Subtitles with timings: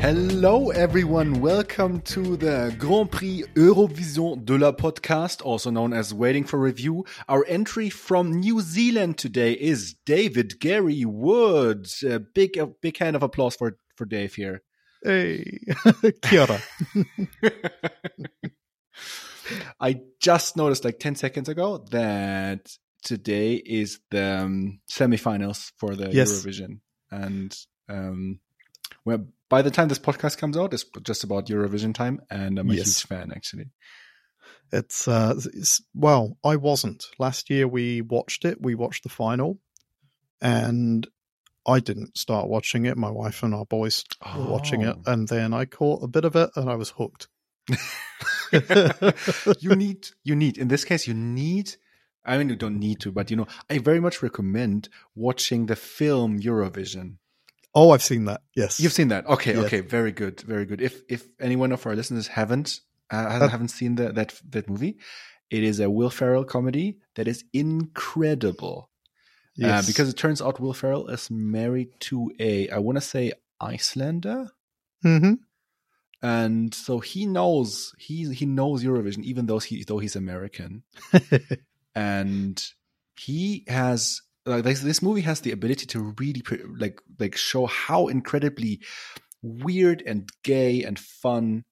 [0.00, 1.40] Hello, everyone.
[1.40, 7.04] Welcome to the Grand Prix Eurovision de la podcast, also known as Waiting for Review.
[7.28, 12.02] Our entry from New Zealand today is David Gary Woods.
[12.04, 14.62] A big, a big hand of applause for, for Dave here.
[15.02, 15.60] Hey,
[16.22, 16.62] kia ora.
[19.80, 22.70] I just noticed like 10 seconds ago that
[23.02, 26.30] today is the um, semifinals for the Yes.
[26.30, 26.78] Eurovision.
[27.10, 27.56] And
[27.88, 28.38] um,
[29.04, 32.20] well, by the time this podcast comes out, it's just about Eurovision time.
[32.30, 32.86] And I'm a Yes.
[32.86, 33.66] huge fan, actually.
[34.72, 37.06] It's, uh, it's, well, I wasn't.
[37.18, 38.60] Last year we watched it.
[38.60, 39.58] We watched the final
[40.42, 41.06] and
[41.66, 42.96] I didn't start watching it.
[42.96, 44.04] My wife and our boys
[44.36, 44.96] were watching it.
[45.06, 45.12] Oh.
[45.12, 47.28] And then I caught a bit of it and I was hooked.
[49.60, 51.74] you need you need in this case you need
[52.24, 55.76] i mean you don't need to but you know i very much recommend watching the
[55.76, 57.16] film eurovision
[57.74, 58.40] Oh, I've seen that.
[58.56, 58.80] Yes.
[58.80, 59.64] you've seen that okay Yes.
[59.66, 63.94] okay very good very good if if anyone of our listeners haven't uh, haven't seen
[63.94, 64.98] the, that that movie
[65.50, 68.90] it is a will ferrell comedy that is incredible
[69.62, 69.86] uh, Yes.
[69.86, 74.50] because it turns out will ferrell is married to a i want to say icelander
[75.02, 75.34] hmm
[76.20, 80.82] and so he knows he he knows Eurovision even though he though he's American
[81.94, 82.62] and
[83.16, 86.42] he has like this, this movie has the ability to really
[86.76, 88.80] like like show how incredibly
[89.42, 91.64] weird and gay and fun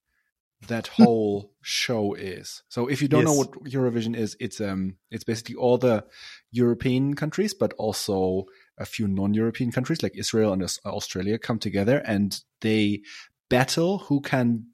[0.69, 2.63] that whole show is.
[2.69, 6.05] So if you don't know what Eurovision is, it's um it's basically all the
[6.51, 8.45] European countries, but also
[8.79, 13.03] a few non-European countries like Israel and Australia come together and they
[13.49, 14.67] battle who can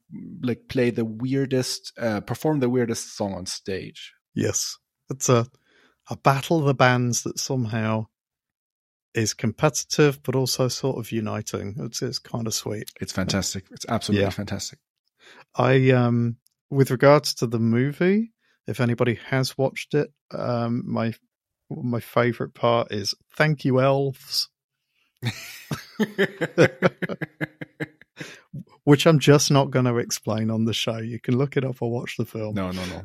[0.43, 4.13] like play the weirdest, uh, perform the weirdest song on stage.
[4.35, 4.77] yes.
[5.11, 5.47] It's a,
[6.13, 8.07] a battle of the bands that somehow
[9.15, 11.75] is competitive, but also sort of uniting.
[11.79, 12.91] It's, it's kind of sweet.
[13.01, 13.65] It's fantastic.
[13.71, 14.31] It's absolutely Yeah.
[14.31, 14.79] fantastic.
[15.55, 16.37] I um
[16.71, 18.33] with regards to the movie,
[18.67, 21.15] if anybody has watched it, um my
[21.71, 24.49] my favorite part is thank you elves,
[28.85, 30.99] which I'm just not going to explain on the show.
[30.99, 32.55] You can look it up or watch the film.
[32.55, 33.03] no, no, no.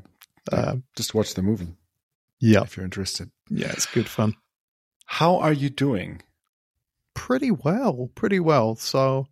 [0.52, 1.68] Um, Just watch the movie
[2.40, 3.32] yeah, if you're interested.
[3.50, 4.36] yeah, it's good fun.
[5.06, 6.22] How are you doing?
[7.14, 8.76] Pretty well, pretty well.
[8.76, 9.28] So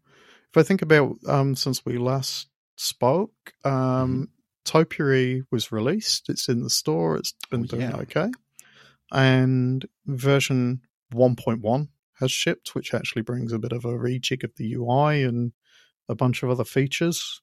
[0.51, 3.33] if I think about um since we last spoke,
[3.63, 4.29] um
[4.63, 6.27] Topiary was released.
[6.29, 7.17] It's in the store.
[7.17, 7.97] It's been Oh, doing yeah.
[7.97, 8.31] okay.
[9.11, 10.81] And version
[11.13, 11.89] 1.1
[12.19, 15.51] has shipped, which actually brings a bit of a rejig of the UI and
[16.09, 17.41] a bunch of other features.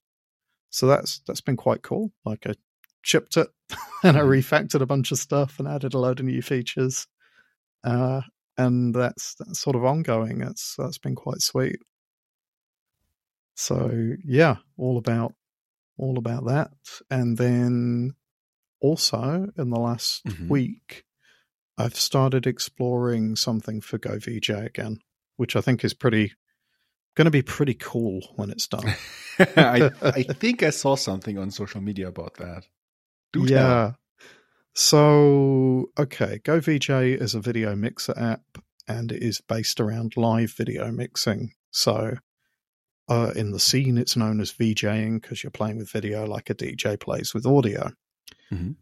[0.71, 2.12] So that's that's been quite cool.
[2.25, 2.55] Like I
[3.02, 3.48] chipped it
[4.02, 4.28] and I Mhm.
[4.28, 7.06] refactored a bunch of stuff and added a load of new features.
[7.84, 8.20] Uh,
[8.56, 10.38] and that's, that's sort of ongoing.
[10.38, 11.80] That's that's been quite sweet.
[13.54, 15.34] So yeah, all about
[15.98, 16.70] all about that.
[17.10, 18.14] And then
[18.80, 20.48] also in the last Mhm.
[20.48, 21.04] week,
[21.78, 25.00] I've started exploring something for Go VJ again,
[25.36, 26.32] which I think is pretty
[27.14, 28.94] going to be pretty cool when it's done.
[29.38, 32.66] I, I think I saw something on social media about that.
[33.32, 33.56] Do tell.
[33.56, 33.93] yeah.
[34.75, 40.53] So, okay, Go VJ is a video mixer app and it is based around live
[40.53, 41.53] video mixing.
[41.70, 42.16] So,
[43.09, 46.54] uh, in the scene, it's known as VJing because you're playing with video like a
[46.54, 47.93] DJ plays with audio.
[48.50, 48.76] Mhm.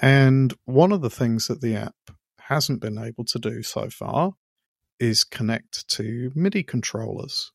[0.00, 1.96] And one of the things that the app
[2.38, 4.34] hasn't been able to do so far
[4.98, 7.52] is connect to MIDI controllers.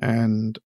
[0.00, 0.58] And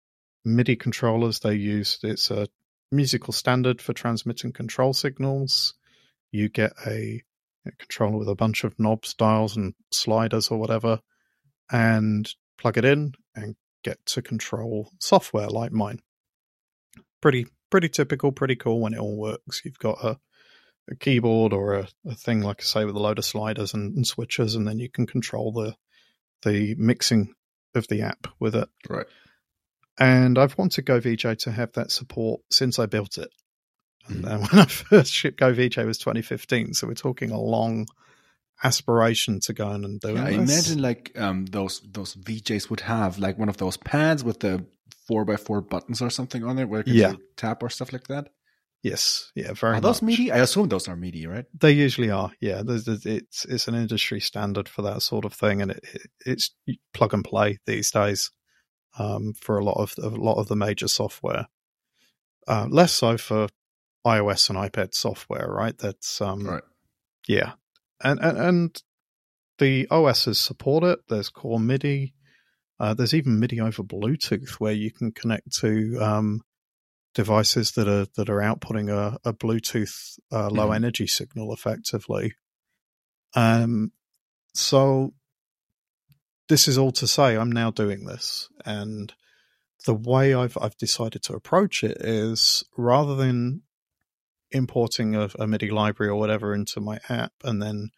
[0.45, 2.47] MIDI controllers, they use it's a
[2.91, 5.73] musical standard for transmitting control signals.
[6.31, 7.23] You get a,
[7.65, 10.99] a controller with a bunch of knobs, dials, and sliders or whatever,
[11.71, 15.99] and plug it in and get to control software like mine.
[17.21, 19.61] Pretty, pretty typical, pretty cool when it all works.
[19.63, 20.19] You've got a,
[20.89, 23.95] a keyboard or a, a thing like I say with a load of sliders and,
[23.95, 25.75] and switches, and then you can control the
[26.43, 27.33] the mixing
[27.75, 28.69] of the app with it.
[28.89, 29.05] Right.
[29.99, 33.29] And I've wanted Go VJ to have that support since I built it.
[34.07, 37.87] And uh, when I first shipped Go VJ was 2015, so we're talking a long
[38.63, 42.81] aspiration to go in and do Yeah, I imagine like um those those VJs would
[42.81, 44.65] have like one of those pads with the
[45.07, 47.13] four by four buttons or something on there where you can Yeah.
[47.37, 48.29] tap or stuff like that.
[48.81, 50.17] Yes, yeah, very Are those much.
[50.17, 50.31] MIDI?
[50.31, 51.45] I assume those are MIDI, right?
[51.53, 52.31] They usually are.
[52.39, 55.79] Yeah, there's, there's, it's it's an industry standard for that sort of thing, and it,
[55.93, 56.55] it, it's
[56.93, 58.31] plug and play these days
[58.99, 61.47] um, for a lot of a lot of the major software.
[62.47, 63.47] Uh, less so for
[64.05, 65.77] iOS and iPad software, right?
[65.77, 66.63] That's um, Right.
[67.27, 67.53] yeah,
[68.03, 68.83] and, and and
[69.57, 70.99] the OSs support it.
[71.09, 72.13] There's Core MIDI.
[72.79, 76.41] Uh, there's even MIDI over Bluetooth where you can connect to um,
[77.13, 80.75] devices that are that are outputting a, a Bluetooth uh, low Mhm.
[80.75, 82.33] energy signal effectively.
[83.35, 83.91] Um,
[84.53, 85.13] so
[86.49, 89.13] this is all to say I'm now doing this, and
[89.85, 93.61] the way I've I've decided to approach it is rather than
[94.51, 97.91] importing a, a MIDI library or whatever into my app and then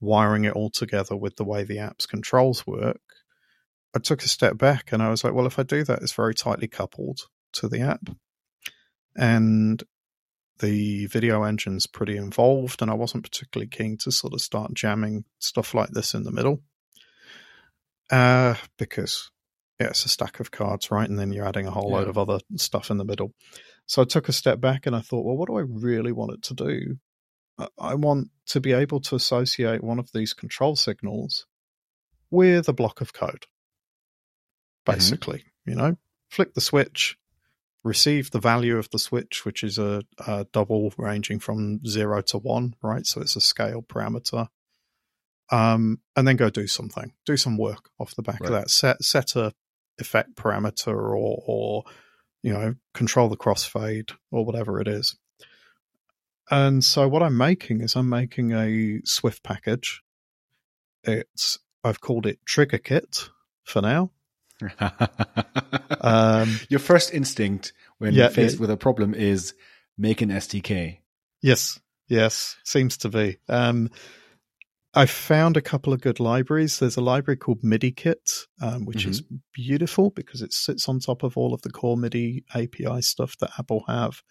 [0.00, 3.02] wiring it all together with the way the app's controls work,
[3.94, 6.12] I took a step back and I was like, well, if I do that, it's
[6.12, 7.20] very tightly coupled
[7.54, 8.08] to the app.
[9.16, 9.82] And
[10.60, 15.24] the video engine's pretty involved, and I wasn't particularly keen to sort of start jamming
[15.38, 16.62] stuff like this in the middle.
[18.10, 19.30] Uh, because
[19.80, 21.08] yeah, it's a stack of cards, right?
[21.08, 23.32] And then you're adding a whole load of other stuff in the middle.
[23.86, 26.32] So I took a step back and I thought, well, what do I really want
[26.32, 26.96] it to do?
[27.78, 31.46] I- want to be able to associate one of these control signals
[32.30, 33.46] with a block of code.
[34.84, 35.96] Basically, you know,
[36.30, 37.18] flick the switch,
[37.84, 42.38] receive the value of the switch, which is a, a double ranging from zero to
[42.38, 43.06] one, right?
[43.06, 44.48] So it's a scale parameter.
[45.50, 48.70] Um, and then go do something, do some work off the back of that.
[48.70, 49.52] Set set a
[49.98, 51.84] effect parameter or or
[52.42, 55.16] you know control the crossfade or whatever it is.
[56.50, 60.02] And so what I'm making is I'm making a Swift package.
[61.04, 63.28] It's I've called it Trigger Kit
[63.64, 64.10] for now.
[66.00, 68.60] Um, Your first instinct when Yeah, you're faced yeah.
[68.60, 69.54] with a problem is
[69.96, 70.98] make an SDK.
[71.42, 73.38] Yes, yes, seems to be.
[73.48, 73.90] Um,
[74.98, 76.80] I found a couple of good libraries.
[76.80, 79.22] There's a library called MIDIKit, um, which is
[79.52, 83.52] beautiful because it sits on top of all of the core MIDI API stuff that
[83.60, 84.24] Apple have,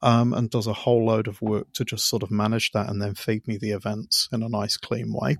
[0.00, 3.02] um, and does a whole load of work to just sort of manage that and
[3.02, 5.38] then feed me the events in a nice, clean way.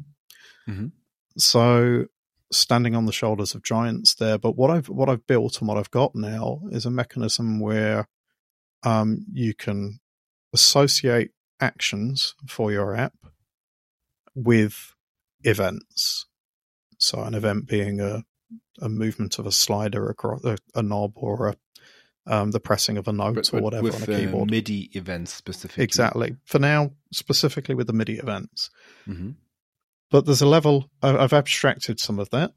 [0.69, 0.91] Mhm.
[1.39, 2.07] So
[2.51, 4.37] standing on the shoulders of giants there.
[4.37, 8.09] But what I've what I've built and what I've got now is a mechanism where
[8.83, 10.01] um, you can
[10.53, 11.31] associate
[11.61, 13.15] actions for your app
[14.35, 14.95] with
[15.45, 16.27] events.
[16.99, 18.25] So an event being a
[18.81, 21.57] a movement of a slider across a, a knob or a
[22.25, 24.51] um, the pressing of a note But- or whatever with on a uh, keyboard.
[24.51, 25.83] MIDI events specifically.
[25.85, 26.37] exactly.
[26.45, 28.71] For now, specifically with the MIDI events
[29.09, 29.35] Mhm.
[30.11, 32.53] but there's a level I've abstracted some of that,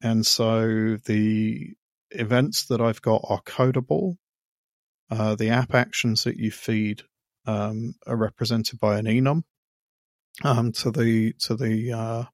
[0.00, 1.74] and so the
[2.10, 4.16] events that I've got are codable.
[5.10, 7.02] Uh, the app actions that you feed
[7.46, 9.42] um, are represented by an enum
[10.42, 12.24] um, to the to the uh,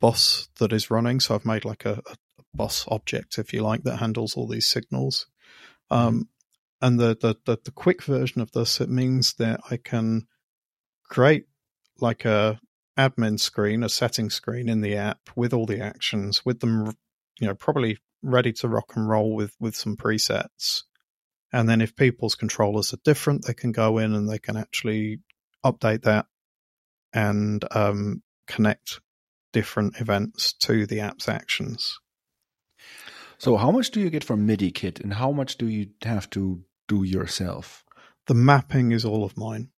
[0.00, 1.20] boss that is running.
[1.20, 2.16] So I've made like a, a
[2.54, 5.26] boss object, if you like, that handles all these signals.
[5.90, 6.28] Um,
[6.80, 10.26] and the, the the the quick version of this it means that I can
[11.08, 11.46] create
[12.00, 12.60] like a
[12.98, 16.92] admin screen, a setting screen in the app with all the actions, with them,
[17.40, 20.82] you know, probably ready to rock and roll with with some presets.
[21.52, 25.20] And then if people's controllers are different, they can go in and they can actually
[25.64, 26.26] update that
[27.14, 29.00] and um, connect
[29.52, 31.96] different events to the app's actions.
[33.38, 36.62] So how much do you get from MIDIKit and how much do you have to
[36.88, 37.84] do yourself?
[38.26, 39.70] The mapping is all of mine.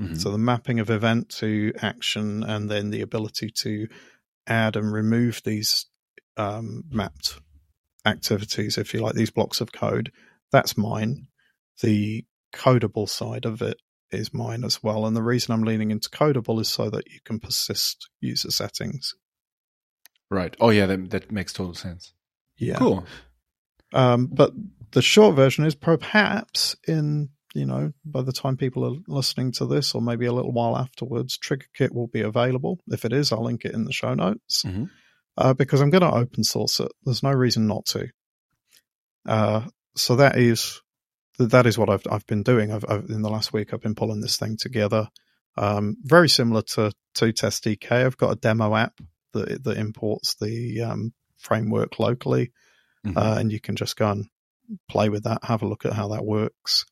[0.00, 0.18] Mhm.
[0.18, 3.88] So the mapping of event to action, and then the ability to
[4.46, 5.86] add and remove these
[6.36, 7.40] um, mapped
[8.06, 10.12] activities, if you like, these blocks of code.
[10.52, 11.26] That's mine.
[11.82, 13.78] The codable side of it
[14.10, 15.06] is mine as well.
[15.06, 19.14] And the reason I'm leaning into codable is so that you can persist user settings.
[20.30, 20.54] Right.
[20.60, 22.12] Oh yeah, that that makes total sense.
[22.56, 22.76] Yeah.
[22.76, 23.04] Cool.
[23.92, 24.52] Um, but
[24.90, 29.66] the short version is perhaps in you know by the time people are listening to
[29.66, 32.78] this, or maybe a little while afterwards, TriggerKit will be available.
[32.88, 34.90] If it is, I'll link it in the show notes Mhm.
[35.38, 36.92] uh, because I'm going to open source it.
[37.04, 38.08] There's no reason not to.
[39.26, 40.80] Uh, so that is
[41.38, 42.72] that is what I've I've been doing.
[42.72, 45.08] I've, I've in the last week I've been pulling this thing together.
[45.56, 47.90] Um, very similar to to TootSDK.
[48.06, 49.00] I've got a demo app
[49.32, 52.52] that that imports the um, framework locally
[53.06, 53.16] Mhm.
[53.16, 54.26] uh, and you can just go and
[54.88, 56.84] play with that, have a look at how that works.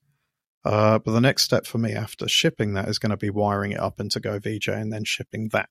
[0.65, 3.73] Uh, but the next step for me after shipping that is going to be wiring
[3.73, 5.69] it up into Go VJ and then shipping that.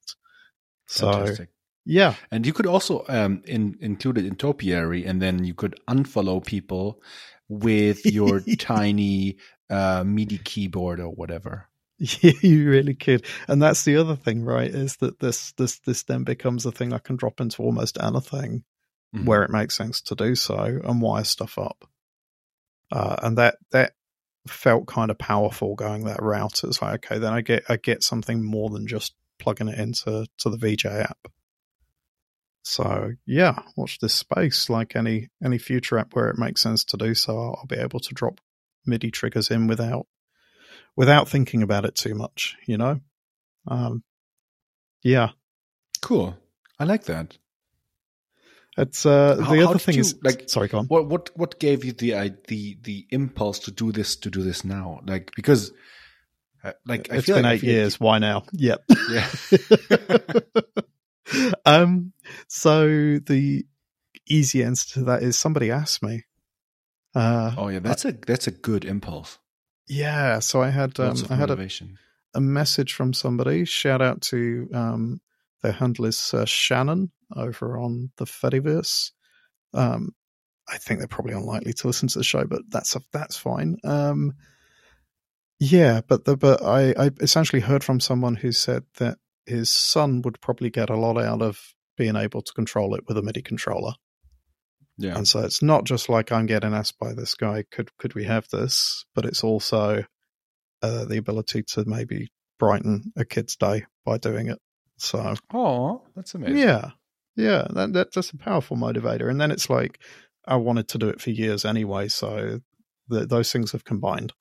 [0.87, 1.49] So Fantastic.
[1.85, 5.75] yeah, And you could also um, in, include it in Topiary, and then you could
[5.89, 7.01] unfollow people
[7.49, 9.37] with your tiny
[9.69, 11.67] uh, MIDI keyboard or whatever.
[11.97, 13.25] Yeah, you really could.
[13.47, 14.69] And that's the other thing, right?
[14.69, 18.63] Is that this this this then becomes a thing I can drop into almost anything
[19.15, 19.25] Mhm.
[19.25, 21.85] where it makes sense to do so and wire stuff up.
[22.91, 23.93] Uh, and that that
[24.47, 26.63] felt kind of powerful going that route.
[26.63, 30.27] It's like okay, then I get I get something more than just plugging it into
[30.39, 31.27] to the VJ app.
[32.67, 34.71] So yeah, watch this space.
[34.71, 37.75] Like any any future app where it makes sense to do so, I'll, I'll be
[37.77, 38.41] able to drop
[38.87, 40.07] MIDI triggers in without
[40.95, 42.55] without thinking about it too much.
[42.65, 42.99] You know,
[43.67, 44.03] um,
[45.03, 45.29] yeah,
[46.01, 46.35] Cool.
[46.79, 47.37] I like that.
[48.77, 50.85] it's uh, the how other did thing you- is like, sorry, go on.
[50.87, 54.41] What what what gave you the i- the the impulse to do this to do
[54.41, 55.01] this now?
[55.05, 55.71] Like because
[56.63, 57.99] uh, like I it's feel been like, eight feel like years.
[57.99, 58.43] Why now?
[58.53, 58.83] Yep.
[59.11, 59.29] Yeah.
[61.65, 62.11] um.
[62.47, 62.87] So
[63.19, 63.65] the
[64.27, 66.23] easy answer to that is somebody asked me.
[67.13, 69.39] Uh, oh yeah, that's a that's a good impulse.
[69.87, 70.39] yeah.
[70.39, 71.69] So I had um, I had a,
[72.33, 73.65] a message from somebody.
[73.65, 75.21] Shout out to um,
[75.61, 79.11] their handle is uh, Shannon over on the Fediverse.
[79.73, 80.13] Um,
[80.67, 83.77] I think they're probably unlikely to listen to the show, but that's that's fine.
[83.83, 84.33] Um,
[85.59, 90.21] yeah, but the but I, I essentially heard from someone who said that his son
[90.23, 93.41] would probably get a lot out of being able to control it with a MIDI
[93.41, 93.93] controller.
[94.97, 95.15] yeah.
[95.17, 98.23] And so it's not just like I'm getting asked by this guy, could could we
[98.25, 99.05] have this?
[99.15, 100.03] But it's also
[100.81, 104.59] uh, the ability to maybe brighten a kid's day by doing it.
[104.97, 106.57] So Oh, that's amazing.
[106.57, 106.91] yeah,
[107.35, 109.29] yeah, that, that that's a powerful motivator.
[109.29, 109.99] And then it's like
[110.47, 112.59] I wanted to do it for years anyway, so
[113.07, 114.31] the, those things have combined.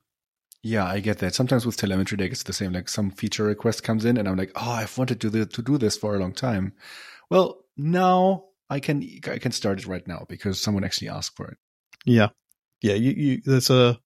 [0.63, 1.35] Yeah, I get that.
[1.35, 2.73] Sometimes with TelemetryDeck, it's the same.
[2.73, 5.61] Like some feature request comes in, and I'm like, oh, I've wanted to do, to
[5.61, 6.73] do this for a long time.
[7.29, 11.47] Well, now I can I can start it right now because someone actually asked for
[11.47, 11.57] it.
[12.05, 12.29] Yeah,
[12.81, 12.93] yeah.
[12.93, 13.97] You, you there's a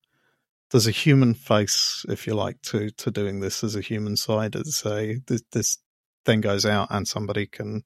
[0.72, 3.62] there's a human face, if you like, to to doing this.
[3.62, 4.56] There's a human side.
[4.56, 5.78] It's a this, this
[6.26, 7.84] thing goes out and somebody can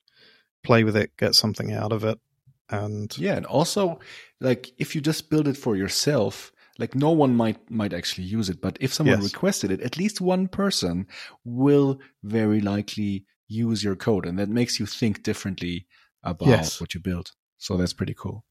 [0.63, 2.20] play with it, get something out of it,
[2.70, 4.00] and Yeah, and also
[4.40, 8.50] like if you just build it for yourself, like no one might might actually use
[8.50, 9.34] it, but if someone Yes.
[9.34, 11.08] requested it, at least one person
[11.44, 15.86] will very likely use your code, and that makes you think differently
[16.24, 16.79] about Yes.
[16.81, 18.43] what you build So that's pretty cool.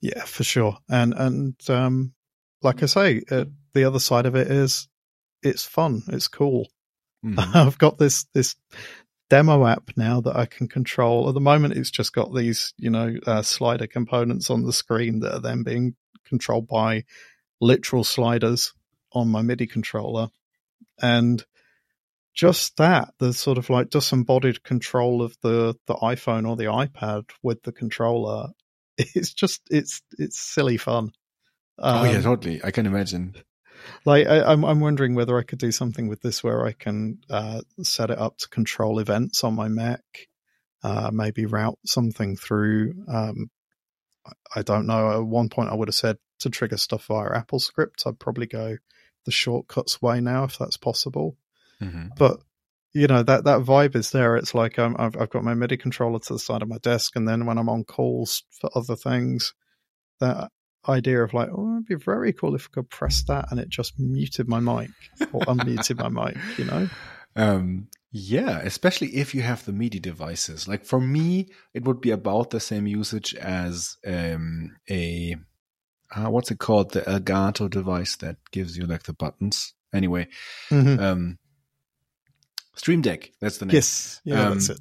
[0.00, 0.78] yeah, for sure.
[0.88, 2.14] And and um,
[2.62, 3.44] like I say, uh,
[3.74, 4.88] the other side of it is
[5.42, 6.02] it's fun.
[6.08, 6.68] It's cool.
[7.24, 7.36] Mhm.
[7.54, 8.56] I've got this this
[9.30, 11.28] demo app now that I can control.
[11.28, 15.20] At the moment, it's just got these you know uh, slider components on the screen
[15.20, 15.94] that are then being
[16.24, 17.04] controlled by
[17.60, 18.72] literal sliders
[19.12, 20.28] on my MIDI controller,
[21.00, 21.44] and
[22.34, 27.24] just that the sort of like disembodied control of the the iPhone or the iPad
[27.42, 28.48] with the controller.
[28.98, 31.12] It's just it's it's silly fun.
[31.78, 32.60] oh yeah, Um, totally.
[32.62, 33.34] I can imagine.
[34.04, 37.18] like I, I'm, I'm wondering whether I could do something with this where I can
[37.30, 40.02] uh, set it up to control events on my Mac,
[40.84, 42.94] uh, maybe route something through.
[43.08, 43.50] Um,
[44.26, 45.10] I- I don't know.
[45.10, 48.06] At one point, I would have said to trigger stuff via AppleScript.
[48.06, 48.76] I'd probably go
[49.24, 51.36] the shortcuts way now if that's possible.
[51.82, 52.10] Mhm.
[52.16, 52.38] But
[52.94, 54.36] you know that that vibe is there.
[54.36, 57.16] It's like I'm, I've, I've got my MIDI controller to the side of my desk,
[57.16, 59.54] and then when I'm on calls for other things,
[60.20, 60.50] that
[60.88, 63.68] idea of like, oh, it'd be very cool if I could press that and it
[63.68, 64.90] just muted my mic
[65.32, 66.36] or unmuted my mic.
[66.58, 66.88] You know?
[67.34, 70.68] Um, yeah, especially if you have the MIDI devices.
[70.68, 75.36] Like for me, it would be about the same usage as um, a
[76.14, 79.72] uh, what's it called, the Elgato device that gives you like the buttons.
[79.94, 80.28] Anyway,
[80.70, 81.00] Mhm.
[81.00, 81.38] um,
[82.74, 83.30] Stream Deck.
[83.40, 83.74] That's the name.
[83.74, 84.80] Yes, yeah, Um, that's it.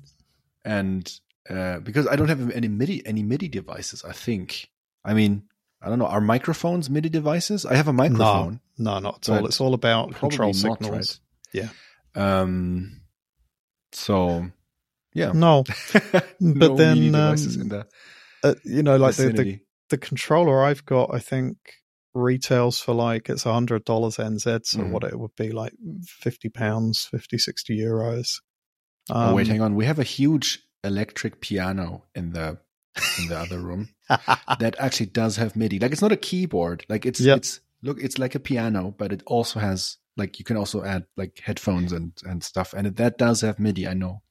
[0.65, 1.19] and
[1.49, 4.69] uh, because I don't have any MIDI any MIDI devices, I think.
[5.03, 5.43] I mean,
[5.81, 6.05] I don't know.
[6.05, 7.65] Are microphones MIDI devices?
[7.65, 8.61] I have a microphone.
[8.77, 9.45] No, no, not at all.
[9.45, 11.19] It's all about control not, signals.
[11.53, 11.69] Yeah.
[12.15, 13.01] Um.
[13.93, 14.45] So,
[15.13, 15.31] yeah.
[15.33, 15.63] No,
[16.39, 17.87] no then, MIDI um, in the
[18.43, 21.57] uh, you know, like the, the the controller I've got, I think
[22.13, 24.91] retails for like it's a hundred dollars NZ, so Mhm.
[24.91, 25.73] what it would be like
[26.05, 28.41] fifty pounds, 50, 60 euros.
[29.09, 29.75] oh wait, Um, hang on.
[29.75, 32.57] We have a huge electric piano in the
[33.17, 33.89] in the other room
[34.59, 35.79] that actually does have MIDI.
[35.79, 36.85] Like it's not a keyboard.
[36.89, 37.37] Like it's Yep.
[37.37, 41.05] it's look, it's like a piano, but it also has like you can also add
[41.17, 43.87] like headphones and and stuff, and that does have MIDI.
[43.87, 44.21] I know.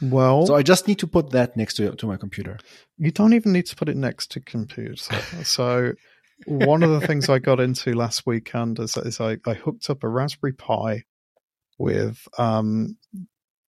[0.00, 2.58] well, So I just need to put that next to to my computer.
[2.98, 5.08] you don't even need to put it next to computers.
[5.44, 5.92] so
[6.44, 10.04] one of the things I got into last weekend is, is I, I hooked up
[10.04, 11.04] a Raspberry Pi
[11.78, 12.96] with um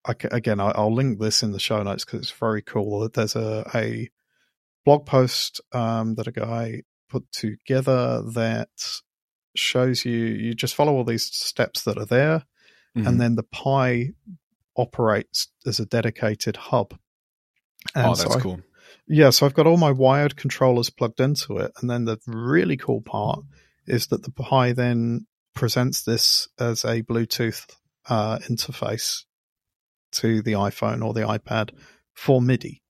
[0.07, 3.09] I, again I, I'll link this in the show notes because it's very cool.
[3.09, 4.11] There's a a
[4.85, 8.69] blog post um, that a guy put together that
[9.55, 12.45] shows you you just follow all these steps that are there
[12.97, 13.07] Mhm.
[13.07, 14.11] and then the Pi
[14.77, 16.95] operates as a dedicated hub.
[17.95, 18.61] And oh, so that's I- cool.
[19.09, 22.77] Yeah, so I've got all my wired controllers plugged into it, and then the really
[22.77, 23.41] cool part
[23.87, 27.67] is that the Pi then presents this as a Bluetooth
[28.09, 29.25] uh, interface
[30.13, 31.71] to the iPhone or the iPad
[32.15, 32.83] for MIDI.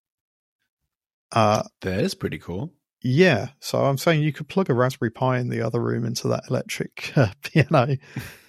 [1.33, 2.73] Uh, That is pretty cool.
[3.00, 6.26] Yeah, so I'm saying you could plug a Raspberry Pi in the other room into
[6.28, 7.97] that electric uh, piano,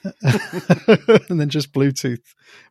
[0.23, 2.23] and then just Bluetooth,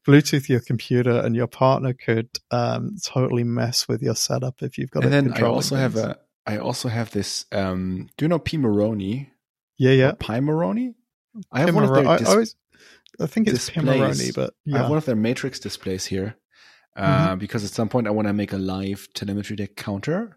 [0.06, 4.90] Bluetooth your computer, and your partner could um, totally mess with your setup if you've
[4.90, 5.04] got.
[5.04, 5.18] A control.
[5.26, 8.56] And then I also have a I also have this um do you know P
[8.56, 9.30] Maroni?
[9.76, 10.12] yeah, yeah.
[10.18, 10.94] Pi Maroni?
[11.52, 12.56] I have one of their I, dis- I, always,
[13.20, 13.84] I think it's displays.
[13.84, 16.36] Pimoroni, but I have one of their matrix displays here.
[16.96, 17.38] Uh, Mm-hmm.
[17.38, 20.36] because at some point I want to make a live TelemetryDeck counter.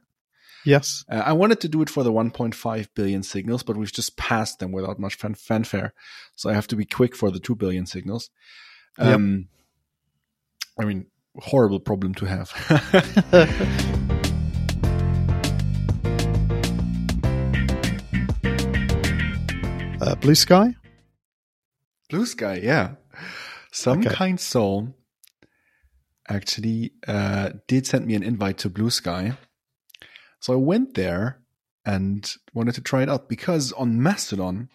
[0.66, 4.18] Yes, Uh, I wanted to do it for the 1.5 billion signals, but we've just
[4.18, 5.94] passed them without much fan- fanfare.
[6.36, 8.30] So I have to be quick for the 2 billion signals.
[9.00, 9.08] Yep.
[9.16, 9.48] Um,
[10.80, 11.08] I mean,
[11.40, 12.52] horrible problem to have.
[20.02, 20.76] uh, Blue Sky.
[22.10, 22.96] Blue Sky, yeah.
[23.72, 24.10] Some Okay.
[24.14, 24.94] kind soul
[26.28, 29.38] actually uh, did send me an invite to Blue Sky.
[30.42, 31.40] So I went there
[31.86, 34.70] and wanted to try it out because on Mastodon,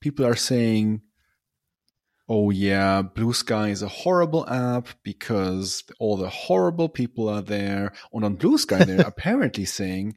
[0.00, 1.02] people are saying,
[2.28, 7.92] oh, yeah, Blue Sky is a horrible app because all the horrible people are there.
[8.12, 10.16] And on Blue Sky, they're apparently saying,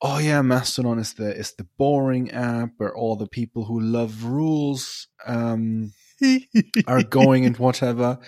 [0.00, 4.24] oh yeah, Mastodon is the is the boring app where all the people who love
[4.24, 5.92] rules um,
[6.86, 8.18] are going and whatever.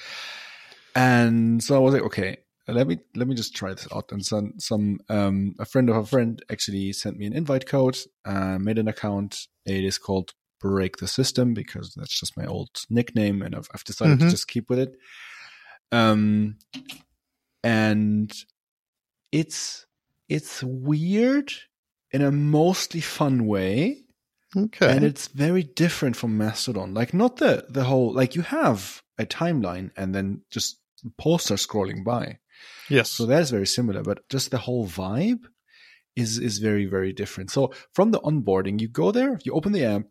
[0.94, 2.38] And so I was like, okay,
[2.72, 4.12] let me let me just try this out.
[4.12, 7.98] And some some um, a friend of a friend actually sent me an invite code.
[8.24, 9.46] Uh, made an account.
[9.66, 13.84] It is called Break the System because that's just my old nickname, and I've, I've
[13.84, 14.30] decided to Mhm.
[14.30, 14.96] just keep with it.
[15.92, 16.56] Um,
[17.64, 18.32] and
[19.32, 19.86] it's
[20.28, 21.52] it's weird
[22.12, 24.04] in a mostly fun way
[24.56, 24.90] okay.
[24.90, 29.26] and it's very different from mastodon like not the the whole like you have a
[29.26, 30.78] timeline and then just
[31.18, 32.38] posts are scrolling by
[32.88, 33.10] yes.
[33.10, 35.44] so that's very similar but just the whole vibe
[36.16, 37.50] is is very very different.
[37.50, 40.02] So from the onboarding you go there you open the app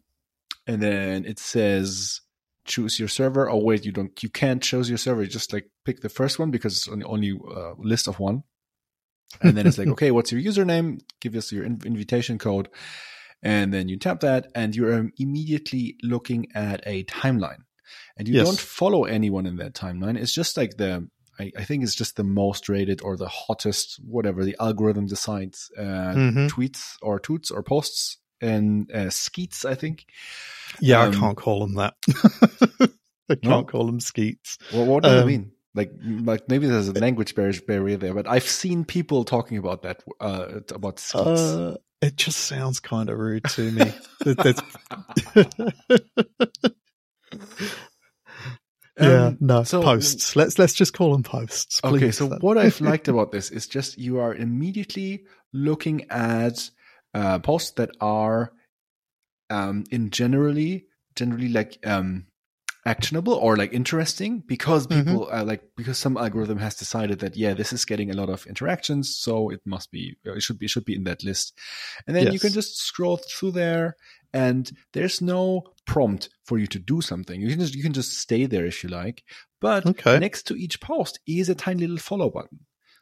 [0.65, 2.21] and then it says
[2.65, 3.49] choose your server.
[3.49, 5.21] Oh wait you don't you can't choose your server.
[5.23, 8.19] You just like pick the first one because it's on the only uh, list of
[8.19, 8.43] one.
[9.41, 11.01] And then it's like okay what's your username?
[11.19, 12.69] Give us your in- invitation code.
[13.43, 17.63] And then you tap that and you're immediately looking at a timeline.
[18.17, 18.45] And you Yes.
[18.47, 20.17] don't follow anyone in that timeline.
[20.17, 21.07] It's just like the
[21.39, 25.69] I, I think it's just the most rated or the hottest whatever the algorithm decides
[25.77, 26.49] uh, Mhm.
[26.49, 30.05] tweets or toots or posts and uh, skeets i think
[30.81, 31.95] Yeah, Um, I can't call them that.
[33.29, 33.63] I can't No?
[33.63, 34.57] call them skeets.
[34.73, 38.27] well, what it Um, mean like like maybe there's a language barrier, barrier there but
[38.27, 43.17] i've seen people talking about that uh about skeets Uh, it just sounds kind of
[43.17, 43.91] rude to me.
[44.21, 44.63] That- that's-
[48.99, 50.35] yeah, Um, no so- posts.
[50.35, 51.79] Let's let's just call them posts.
[51.83, 52.17] Okay, please.
[52.17, 56.69] so what I've liked about this is just you are immediately looking at
[57.13, 58.51] uh, posts that are
[59.49, 62.25] um, in generally generally like um,
[62.87, 65.03] actionable or like interesting because Mhm.
[65.05, 68.29] people are like because some algorithm has decided that yeah this is getting a lot
[68.29, 71.53] of interactions so it must be it should be it should be in that list
[72.07, 73.95] and then you can just scroll through there
[74.33, 78.17] and there's no prompt for you to do something you can just you can just
[78.17, 79.23] stay there if you like
[79.59, 80.17] but Okay.
[80.19, 82.59] next to each post is a tiny little follow button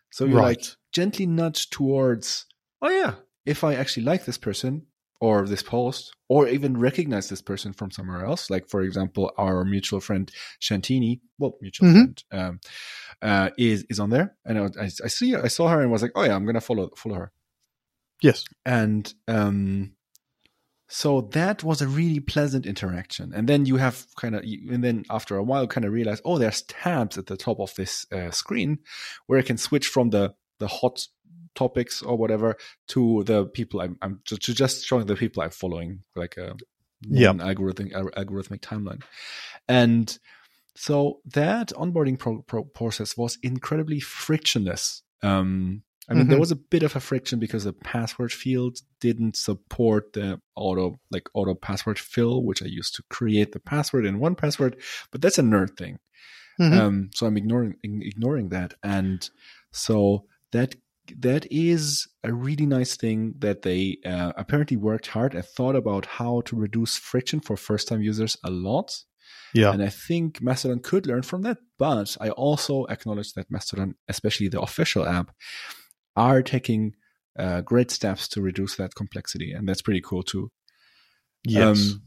[0.10, 0.58] so you Right.
[0.58, 2.46] like gently nudge towards
[2.82, 3.14] oh yeah
[3.46, 4.88] if i actually like this person
[5.22, 8.50] or this post or even recognize this person from somewhere else.
[8.50, 11.94] Like for example our mutual friend shantini well mutual Mhm.
[11.94, 12.60] friend um,
[13.22, 14.36] uh, is is on there.
[14.46, 16.62] And I, I, I see i saw her and was like oh yeah i'm gonna
[16.62, 17.32] follow follow her.
[18.22, 19.92] Yes, and um
[20.88, 23.34] so that was a really pleasant interaction.
[23.34, 26.38] And then you have kind of and then after a while kind of realize oh
[26.38, 28.80] there's tabs at the top of this uh, screen
[29.26, 31.08] where i can switch from the the hot
[31.56, 32.56] topics or whatever
[32.90, 36.56] to the people i'm, I'm to, to just showing the people i'm following like a
[37.08, 37.34] Yeah.
[37.34, 37.92] algorithmic
[38.22, 39.02] algorithmic timeline
[39.68, 40.18] and
[40.76, 46.42] so that onboarding pro- pro- process was incredibly frictionless um I mean, there Mhm.
[46.42, 51.28] was a bit of a friction because the password field didn't support the auto, like
[51.34, 54.80] auto password fill, which I used to create the password in 1Password.
[55.12, 55.98] But that's a nerd thing.
[56.60, 56.74] Mhm.
[56.80, 59.28] Um, so I'm ignoring ignoring that, and
[59.72, 60.76] so that
[61.20, 66.06] that is a really nice thing that they uh, apparently worked hard and thought about
[66.06, 69.04] how to reduce friction for first time users a lot.
[69.54, 71.58] yeah, And I think Mastodon could learn from that.
[71.78, 75.32] But I also acknowledge that Mastodon, especially the official app,
[76.16, 76.94] are taking
[77.38, 79.52] uh, great steps to reduce that complexity.
[79.52, 80.52] And that's pretty cool too.
[81.44, 81.92] yes.
[81.92, 82.02] Um,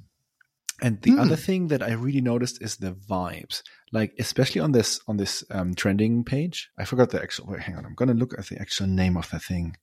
[0.80, 1.20] And the Hmm.
[1.20, 3.62] other thing that I really noticed is the vibes.
[3.92, 6.70] Like especially on this on this um, trending page.
[6.78, 9.28] I forgot the actual wait, hang on, I'm gonna look at the actual name of
[9.30, 9.76] the thing.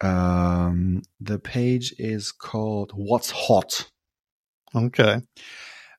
[0.00, 3.90] Um the page is called What's Hot.
[4.74, 5.20] Okay.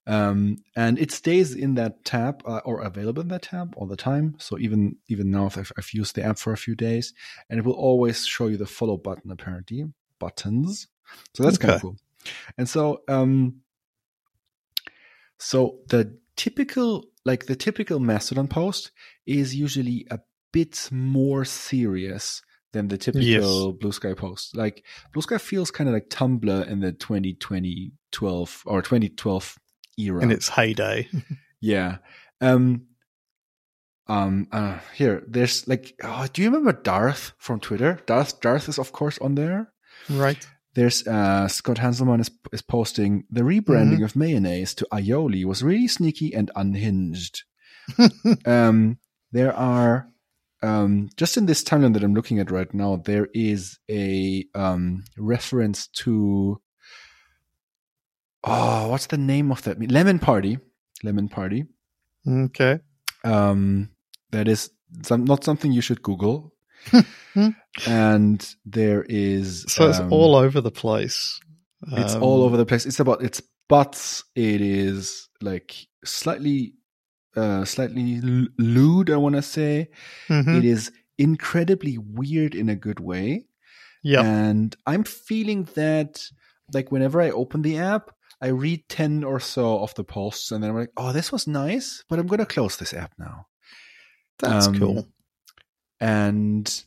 [0.08, 3.96] Um, and it stays in that tab uh, or available in that tab all the
[3.96, 4.36] time.
[4.40, 7.14] So even even now, if I've, I've used the app for a few days,
[7.50, 9.86] and it will always show you the follow button apparently
[10.18, 10.88] buttons.
[11.36, 11.98] So that's kind of cool.
[12.58, 13.58] And so um,
[15.40, 18.92] so the typical like the typical Mastodon post
[19.26, 20.20] is usually a
[20.52, 24.56] bit more serious than the typical Blue Sky post.
[24.56, 29.58] Like Blue Sky feels kind of like Tumblr in the 2020 12 or 2012
[29.98, 30.22] era.
[30.22, 31.08] In its heyday.
[31.62, 31.98] yeah.
[32.42, 32.86] Um
[34.08, 38.00] um uh here there's like oh, do you remember Darth from Twitter?
[38.06, 39.72] Darth Darth is of course on there.
[40.10, 40.48] right.
[40.76, 45.88] There's uh Scott Hanselman is is posting the rebranding of mayonnaise to aioli was really
[45.88, 47.44] sneaky and unhinged.
[48.46, 48.98] um
[49.32, 50.10] there are
[50.62, 55.04] um just in this timeline that I'm looking at right now, there is a um
[55.18, 56.62] reference to
[58.44, 60.60] oh what's the name of that lemon party
[61.04, 61.66] lemon party
[62.28, 62.80] okay.
[63.24, 63.90] um
[64.32, 64.70] that is
[65.04, 66.54] some, not something you should google.
[67.88, 71.40] and there is So it's um, all over the place.
[71.88, 76.74] it's Um, all over the place it's about it's butts it is like slightly
[77.38, 78.20] uh slightly
[78.58, 79.88] lewd i want to say
[80.28, 80.58] mhm.
[80.58, 83.46] it is incredibly weird in a good way
[84.04, 84.22] Yeah.
[84.22, 86.24] And I'm feeling that,
[86.74, 88.12] like, whenever I open the app,
[88.42, 91.48] I read 10 or so of the posts, and then I'm like, oh, this was
[91.48, 93.48] nice, but I'm going to close this app now.
[94.40, 95.08] That's um, cool.
[96.00, 96.84] And,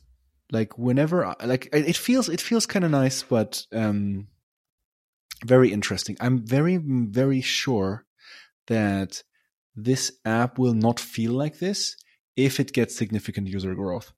[0.51, 4.27] like, whenever, I, like, it it feels, it feels kind of nice, but, um,
[5.45, 6.15] very interesting.
[6.19, 8.05] I'm very, very sure
[8.67, 9.23] that
[9.75, 11.95] this app will not feel like this
[12.35, 14.13] if it gets significant user growth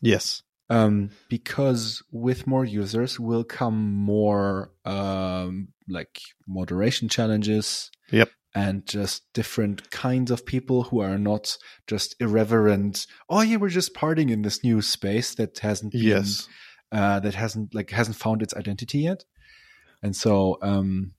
[0.00, 0.42] Yes.
[0.70, 7.90] um, because with more users will come more um, like moderation challenges.
[8.10, 8.30] Yep.
[8.54, 13.06] And just different kinds of people who are not just irreverent.
[13.28, 16.48] Oh yeah, we're just partying in this new space that hasn't been, Yes.
[16.90, 19.24] uh, that hasn't like hasn't found its identity yet.
[20.02, 21.12] And so um,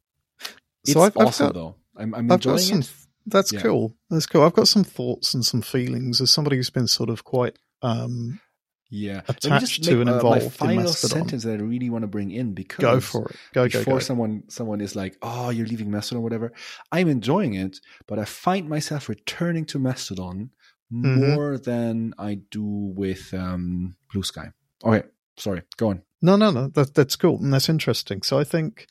[0.83, 1.75] it's So I've- I've awesome got- though.
[1.95, 2.79] I'm, I'm enjoying some.
[2.81, 2.91] it.
[3.27, 3.61] That's Yeah.
[3.61, 3.95] cool.
[4.09, 4.41] That's cool.
[4.43, 8.39] I've got some thoughts and some feelings as somebody who's been sort of quite um,
[8.93, 10.25] Yeah, attached to and involved.
[10.25, 13.29] uh, my in final sentence that I really want to bring in because go for
[13.29, 13.37] it.
[13.53, 13.99] Go go before go.
[13.99, 16.51] someone someone is like, "Oh, you're leaving Mastodon, or whatever."
[16.91, 20.51] I'm enjoying it, but I find myself returning to Mastodon
[20.93, 21.15] Mhm.
[21.15, 24.51] more than I do with um, Blue Sky.
[24.83, 26.01] Okay, sorry, go on.
[26.21, 26.67] No, no, no.
[26.67, 28.23] That that's cool and that's interesting.
[28.23, 28.87] So I think,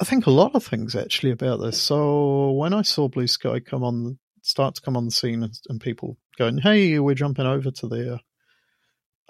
[0.00, 1.80] I think a lot of things actually about this.
[1.80, 5.56] So when I saw Blue Sky come on, start to come on the scene, and,
[5.68, 8.18] and people going, "Hey, we're jumping over to there,"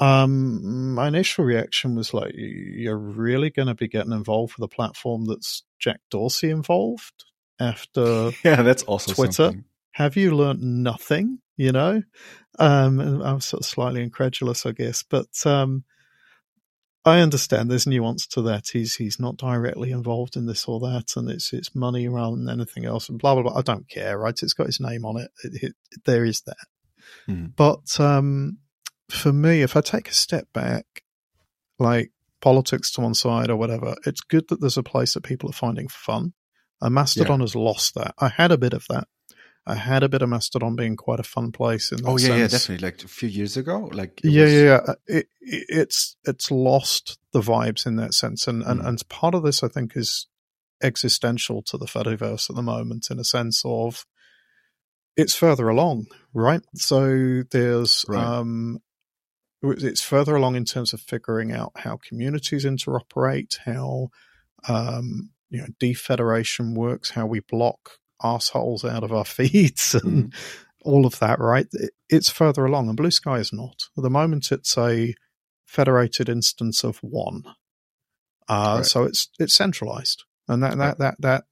[0.03, 4.75] um, my initial reaction was like, "You're really going to be getting involved with a
[4.75, 7.25] platform that's Jack Dorsey involved
[7.61, 9.33] after." Yeah, that's also Twitter?
[9.33, 9.65] something.
[9.93, 11.39] have you learnt nothing?
[11.57, 12.03] You know,
[12.59, 15.85] um, and I was sort of slightly incredulous, I guess, but um,
[17.05, 18.69] I understand there's nuance to that.
[18.73, 22.49] He's he's not directly involved in this or that, and it's it's money rather than
[22.49, 23.59] anything else, and blah blah blah.
[23.59, 24.35] I don't care, right?
[24.43, 25.31] It's got his name on it.
[25.45, 26.67] it, it there is that,
[27.29, 27.55] Mhm.
[27.55, 28.59] but um,
[29.11, 31.03] for me, if I take a step back,
[31.79, 32.11] like
[32.41, 35.55] politics to one side or whatever, it's good that there's a place that people are
[35.55, 36.33] finding fun.
[36.81, 38.15] And Mastodon has lost that.
[38.19, 39.07] I had a bit of that.
[39.65, 41.93] I had a bit of Mastodon being quite a fun place.
[41.93, 42.85] In Oh yeah, yeah, definitely.
[42.85, 44.95] Like a few years ago, like Yeah, was- yeah, yeah.
[45.07, 48.87] It, it, it's it's lost the vibes in that sense, and, and Mm.
[48.89, 50.27] and part of this, I think, is
[50.83, 54.05] existential to the Fediverse at the moment, in a sense of
[55.17, 56.63] it's further along, right?
[56.75, 58.25] So there's Right.
[58.25, 58.81] um,
[59.63, 64.09] it's further along in terms of figuring out how communities interoperate, how
[64.69, 70.33] um, you know defederation works, how we block assholes out of our feeds, and
[70.85, 71.39] all of that.
[71.39, 71.67] Right?
[71.73, 73.85] It- It's further along, and Blue Sky is not.
[73.97, 75.15] At the moment, it's a
[75.67, 77.45] federated instance of one,
[78.49, 78.87] uh, Right.
[78.87, 81.45] so it's it's centralized, and that that that that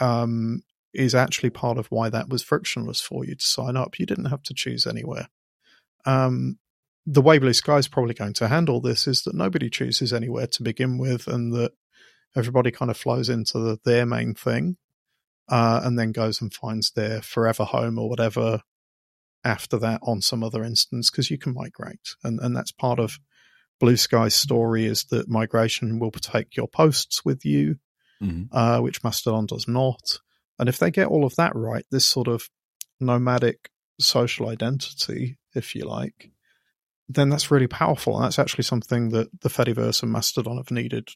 [0.00, 3.98] um, is actually part of why that was frictionless for you to sign up.
[3.98, 5.28] You didn't have to choose anywhere.
[6.06, 6.58] Um,
[7.06, 10.46] the way Blue Sky is probably going to handle this is that nobody chooses anywhere
[10.48, 11.72] to begin with, and that
[12.36, 14.76] everybody kind of flows into the, their main thing,
[15.48, 18.62] uh, and then goes and finds their forever home or whatever
[19.44, 23.18] after that on some other instance because you can migrate, and and that's part of
[23.80, 27.76] Blue Sky's story is that migration will take your posts with you.
[28.22, 28.48] Mhm.
[28.52, 30.20] uh, which Mastodon does not.
[30.58, 32.48] And if they get all of that right, this sort of
[33.00, 36.30] nomadic social identity, if you like,
[37.08, 38.16] then that's really powerful.
[38.16, 41.08] And that's actually something that the Fediverse and Mastodon have needed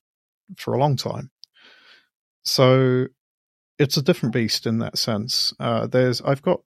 [0.57, 1.31] for a long time.
[2.44, 3.07] So
[3.79, 5.53] it's a different beast in that sense.
[5.61, 6.61] Uh, there's I've got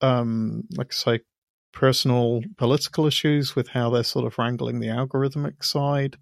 [0.00, 1.20] um like I say
[1.72, 6.16] personal political issues with how they're sort of wrangling the algorithmic side.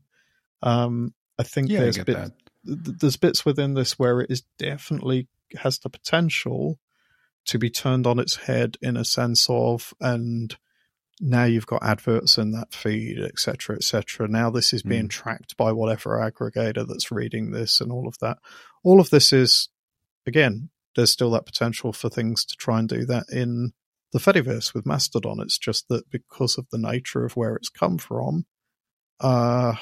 [0.62, 2.33] Um I think Yeah, there's that.
[2.66, 6.79] th- there's bits within this where it is definitely has the potential
[7.46, 10.57] to be turned on its head in a sense of and
[11.20, 15.11] now you've got adverts in that feed etc etc now this is being Mm.
[15.11, 18.38] tracked by whatever aggregator that's reading this and all of that
[18.83, 19.68] all of this is
[20.26, 23.72] again there's still that potential for things to try and do that in
[24.12, 27.98] the fediverse with mastodon it's just that because of the nature of where it's come
[27.98, 28.46] from
[29.20, 29.74] uh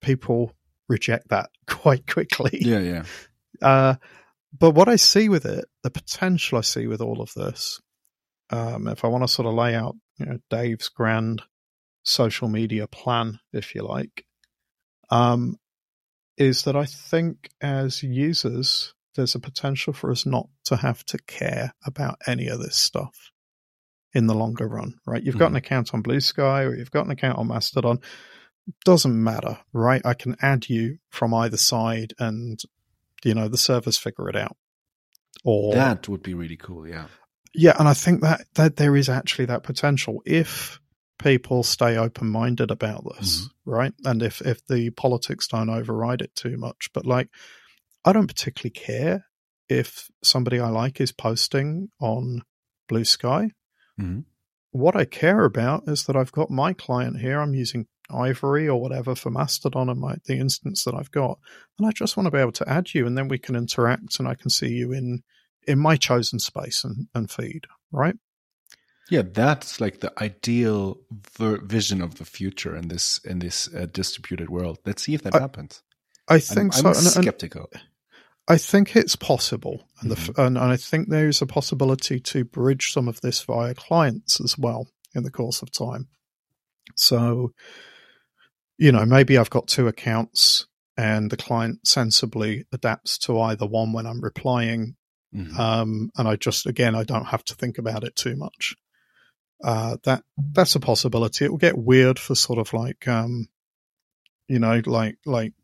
[0.00, 0.52] people
[0.88, 3.04] reject that quite quickly Yeah, yeah.
[3.60, 3.94] uh,
[4.58, 7.80] but what I see with it, the potential I see with all of this,
[8.50, 11.42] um, if I want to sort of lay out, you know, Dave's grand
[12.02, 14.24] social media plan, if you like,
[15.10, 15.58] um,
[16.36, 21.18] is that I think as users, there's a potential for us not to have to
[21.26, 23.30] care about any of this stuff
[24.12, 25.22] in the longer run, right?
[25.22, 28.00] You've got an account on Blue Sky or you've got an account on Mastodon.
[28.84, 30.02] Doesn't matter, right?
[30.04, 32.60] I can add you from either side and
[33.24, 34.56] you know the servers figure it out
[35.44, 36.86] or That would be really cool.
[36.88, 37.06] Yeah.
[37.56, 40.22] Yeah and i think that that there is actually that potential.
[40.24, 40.78] If
[41.18, 46.56] people stay open-minded about this right and if if the politics don't override it too
[46.58, 47.28] much but like
[48.04, 49.24] i don't particularly care
[49.68, 52.42] if somebody i like is posting on
[52.88, 53.50] blue sky.
[53.98, 54.24] Mhm.
[54.72, 58.78] what i care about is that i've got my client here i'm using ivory or
[58.78, 61.38] whatever for mastodon and my the instance that i've got
[61.78, 64.18] and i just want to be able to add you and then we can interact
[64.20, 65.22] and i can see you in
[65.66, 68.16] in my chosen space and, and feed right
[69.10, 70.98] Yeah, that's like the ideal
[71.38, 74.78] ver- vision of the future in this in this uh, distributed world.
[74.84, 75.82] Let's see if that I- happens.
[76.28, 77.70] i think I'm, so I'm and- and skeptical.
[78.48, 82.44] I think it's possible, and, the, f and I think there is a possibility to
[82.44, 86.06] bridge some of this via clients as well in the course of time.
[86.94, 87.50] So,
[88.78, 93.92] you know, maybe I've got two accounts, and the client sensibly adapts to either one
[93.92, 94.94] when I'm replying,
[95.34, 95.58] Mhm.
[95.58, 98.76] um, and I just again I don't have to think about it too much.
[99.62, 101.44] Uh, that that's a possibility.
[101.44, 103.48] It will get weird for sort of like, um,
[104.48, 105.54] you know, like like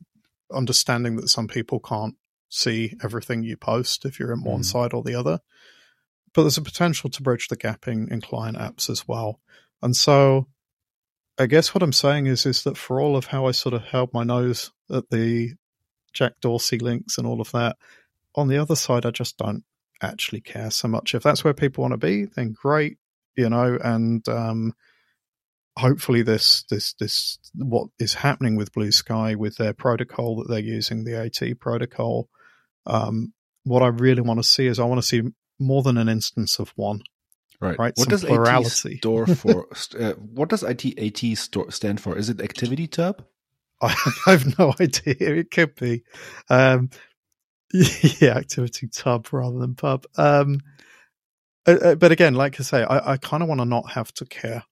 [0.53, 2.17] understanding that some people can't
[2.49, 4.65] see everything you post if you're in one Mhm.
[4.65, 5.41] side or the other.
[6.35, 9.41] But there's a potential to bridge the gap in, in client apps as well.
[9.83, 10.49] And so
[11.39, 13.83] I guess what I'm saying is is that for all of how I sort of
[13.85, 15.55] held my nose at the
[16.13, 17.77] Jack Dorsey links and all of that,
[18.35, 19.65] on the other side I just don't
[20.01, 21.15] actually care so much.
[21.15, 22.99] If that's where people want to be, then great,
[23.37, 24.75] you know, and um
[25.79, 30.59] hopefully this this this what is happening with Blue Sky with their protocol that they're
[30.59, 32.29] using, the AT protocol.
[32.87, 33.33] Um,
[33.65, 35.23] what I really want to see is I want to see
[35.59, 37.01] more than an instance of one.
[37.61, 37.79] Right.
[37.79, 38.95] right, What some does plurality.
[38.95, 39.69] AT store for?
[39.99, 42.19] uh, what does IT AT store stand for?
[42.19, 43.25] Is it Activity Tub?
[43.81, 43.95] I
[44.27, 45.15] have no idea.
[45.37, 46.03] It could be.
[46.51, 46.91] Um,
[48.21, 50.05] yeah, activity tub rather than pub.
[50.17, 50.61] Um,
[51.67, 54.13] uh, uh, but again, like I say, I, I kind of want to not have
[54.15, 54.65] to care,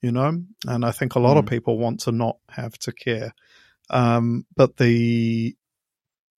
[0.00, 0.42] you know?
[0.66, 1.50] And I think a lot of Mm.
[1.50, 3.34] people want to not have to care.
[3.90, 5.54] Um, but the,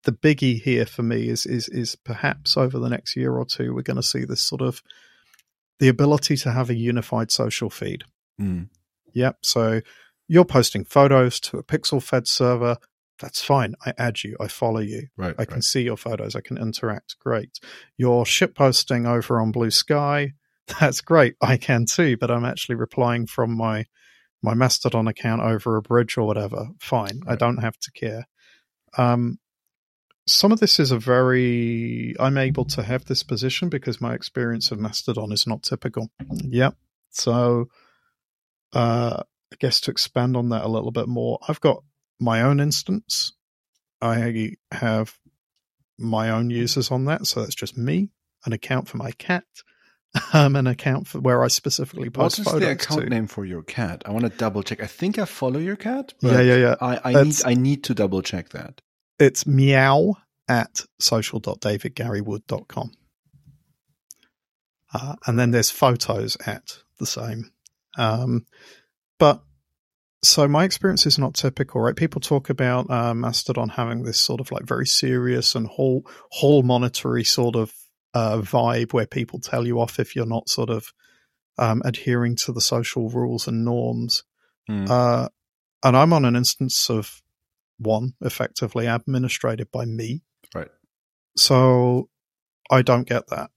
[0.02, 3.74] the biggie here for me is, is, is perhaps over the next year or two,
[3.74, 4.82] we're going to see this sort of
[5.78, 8.04] the ability to have a unified social feed.
[8.40, 8.68] Mm.
[9.12, 9.38] Yep.
[9.42, 9.80] So
[10.26, 12.76] you're posting photos to a Pixelfed server.
[13.20, 13.74] That's fine.
[13.84, 14.36] I add you.
[14.40, 15.08] I follow you.
[15.16, 15.34] Right.
[15.38, 15.64] I can right.
[15.64, 16.34] see your photos.
[16.34, 17.16] I can interact.
[17.20, 17.60] Great.
[17.96, 20.32] You're ship posting over on Blue Sky.
[20.80, 21.36] That's great.
[21.40, 23.86] I can too, but I'm actually replying from my
[24.42, 26.68] my Mastodon account over a bridge or whatever.
[26.78, 27.22] Fine.
[27.26, 28.26] I don't have to care.
[28.98, 29.38] Um,
[30.26, 34.70] some of this is a very I'm able to have this position because my experience
[34.70, 36.10] of Mastodon is not typical.
[36.30, 36.76] Yep.
[37.10, 37.68] So
[38.72, 39.22] uh
[39.52, 41.84] I guess to expand on that a little bit more, I've got
[42.24, 43.32] my own instance.
[44.00, 45.16] I have
[45.98, 48.10] my own users on that, so that's just me,
[48.44, 49.44] an account for my cat,
[50.32, 53.08] um, an account for where I specifically post photos What is the account to.
[53.08, 54.02] name for your cat?
[54.06, 54.82] I want to double check.
[54.82, 56.12] I think I follow your cat.
[56.20, 56.74] Yeah, yeah, yeah.
[56.80, 58.80] I, I need I need to double check that.
[59.18, 60.14] It's meow
[60.48, 62.92] at social.davidgarywood.com.
[64.92, 67.50] Uh, and then there's photos at the same.
[67.96, 68.46] Um,
[69.18, 69.42] but
[70.24, 71.96] so my experience is not typical, right?
[71.96, 76.62] People talk about uh, Mastodon having this sort of like very serious and hall hall
[76.62, 77.72] monetary sort of
[78.14, 80.92] uh, vibe where people tell you off if you're not sort of
[81.58, 84.22] um, adhering to the social rules and norms.
[84.70, 84.88] Mm.
[84.88, 85.28] Uh,
[85.82, 87.22] and I'm on an instance of
[87.78, 90.22] one effectively administrated by me.
[90.54, 90.68] Right.
[91.36, 92.08] So
[92.70, 93.50] I don't get that.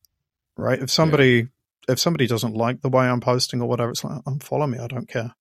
[0.58, 0.82] Right.
[0.82, 1.48] If somebody
[1.88, 4.80] if somebody doesn't like the way I'm posting or whatever, it's like unfollow me.
[4.80, 5.34] I don't care.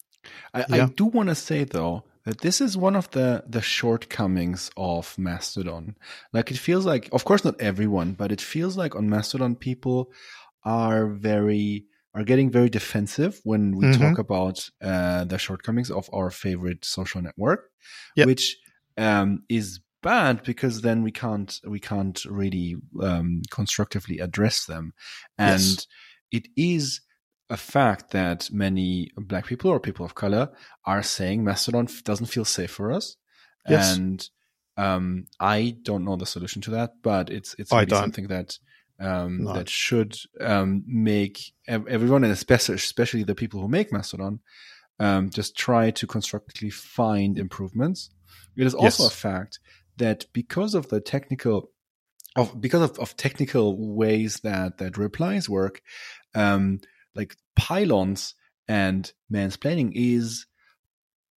[0.54, 0.84] I, Yeah.
[0.84, 5.16] I do want to say though that this is one of the the shortcomings of
[5.18, 5.96] Mastodon.
[6.32, 10.10] Like it feels like, of course, not everyone, but it feels like on Mastodon people
[10.64, 13.98] are very are getting very defensive when we Mhm.
[14.00, 17.70] talk about uh, the shortcomings of our favorite social network,
[18.16, 18.26] Yep.
[18.26, 18.56] which
[18.96, 24.94] um, is bad because then we can't we can't really um, constructively address them,
[25.38, 25.86] and Yes.
[26.32, 27.02] it is
[27.48, 30.50] a fact that many black people or people of color
[30.84, 33.16] are saying Mastodon doesn't feel safe for us.
[33.68, 33.96] Yes.
[33.96, 34.28] And
[34.76, 38.58] um, I don't know the solution to that, but it's it's really something that
[38.98, 39.52] um, No.
[39.54, 44.40] that should um, make everyone, and especially especially the people who make Mastodon,
[44.98, 48.10] um, just try to constructively find improvements.
[48.56, 49.12] It is also Yes.
[49.12, 49.60] a fact
[49.98, 51.70] that because of the technical
[52.36, 55.80] of because of, of technical ways that that replies work,
[56.34, 56.80] um,
[57.16, 58.34] like pile-ons
[58.68, 60.46] and mansplaining is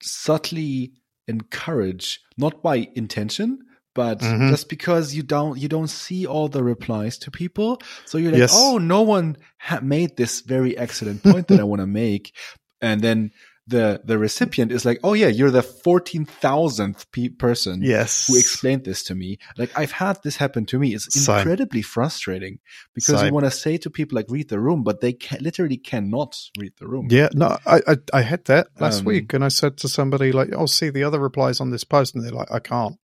[0.01, 0.93] subtly
[1.27, 3.59] encouraged, not by intention,
[3.93, 4.49] but Mhm.
[4.49, 8.39] just because you don't you don't see all the replies to people, so you're like,
[8.39, 8.53] Yes.
[8.55, 12.33] oh, no one ha- made this very excellent point that I want to make,
[12.81, 13.31] and then
[13.69, 18.27] the the recipient is like, oh yeah, you're the fourteen thousandth pe- person Yes.
[18.27, 19.37] who explained this to me.
[19.57, 20.93] Like I've had this happen to me.
[20.95, 21.37] It's Same.
[21.37, 22.59] incredibly frustrating
[22.93, 25.77] because you want to say to people like read the room, but they can, literally
[25.77, 27.07] cannot read the room.
[27.09, 30.31] Yeah, no, I, I I had that last Um, week, and I said to somebody
[30.31, 32.95] like, "Oh, see the other replies on this post," and they're like, "I can't."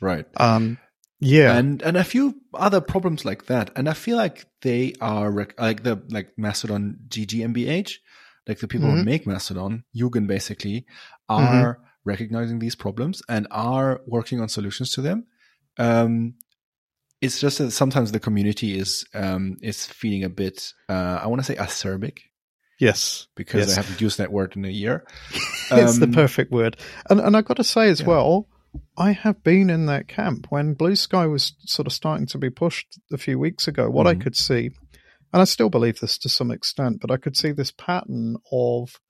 [0.00, 0.26] Right.
[0.36, 0.78] Um,
[1.20, 3.70] yeah, And and a few other problems like that.
[3.76, 7.92] And I feel like they are rec- like the like Mastodon gGmbH,
[8.48, 9.04] like the people who Mhm.
[9.04, 10.86] make Mastodon, Eugen basically,
[11.28, 15.26] are recognizing these problems and are working on solutions to them.
[15.78, 16.34] Um,
[17.20, 21.40] it's just that sometimes the community is um, is feeling a bit uh, I want
[21.40, 22.18] to say acerbic
[22.80, 23.72] yes, because Yes.
[23.72, 25.04] I haven't used that word in a year.
[25.70, 26.76] it's the Um, perfect word.
[27.08, 28.06] And and I've got to say as Yeah.
[28.08, 28.48] well,
[28.96, 32.50] I have been in that camp when Blue Sky was sort of starting to be
[32.50, 33.88] pushed a few weeks ago.
[33.88, 34.20] What I Mhm.
[34.22, 34.70] could see,
[35.32, 39.00] and I still believe this to some extent, but I could see this pattern of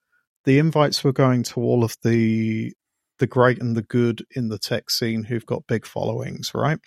[0.45, 2.73] the invites were going to all of the
[3.19, 6.79] the great and the good in the tech scene who've got big followings, right?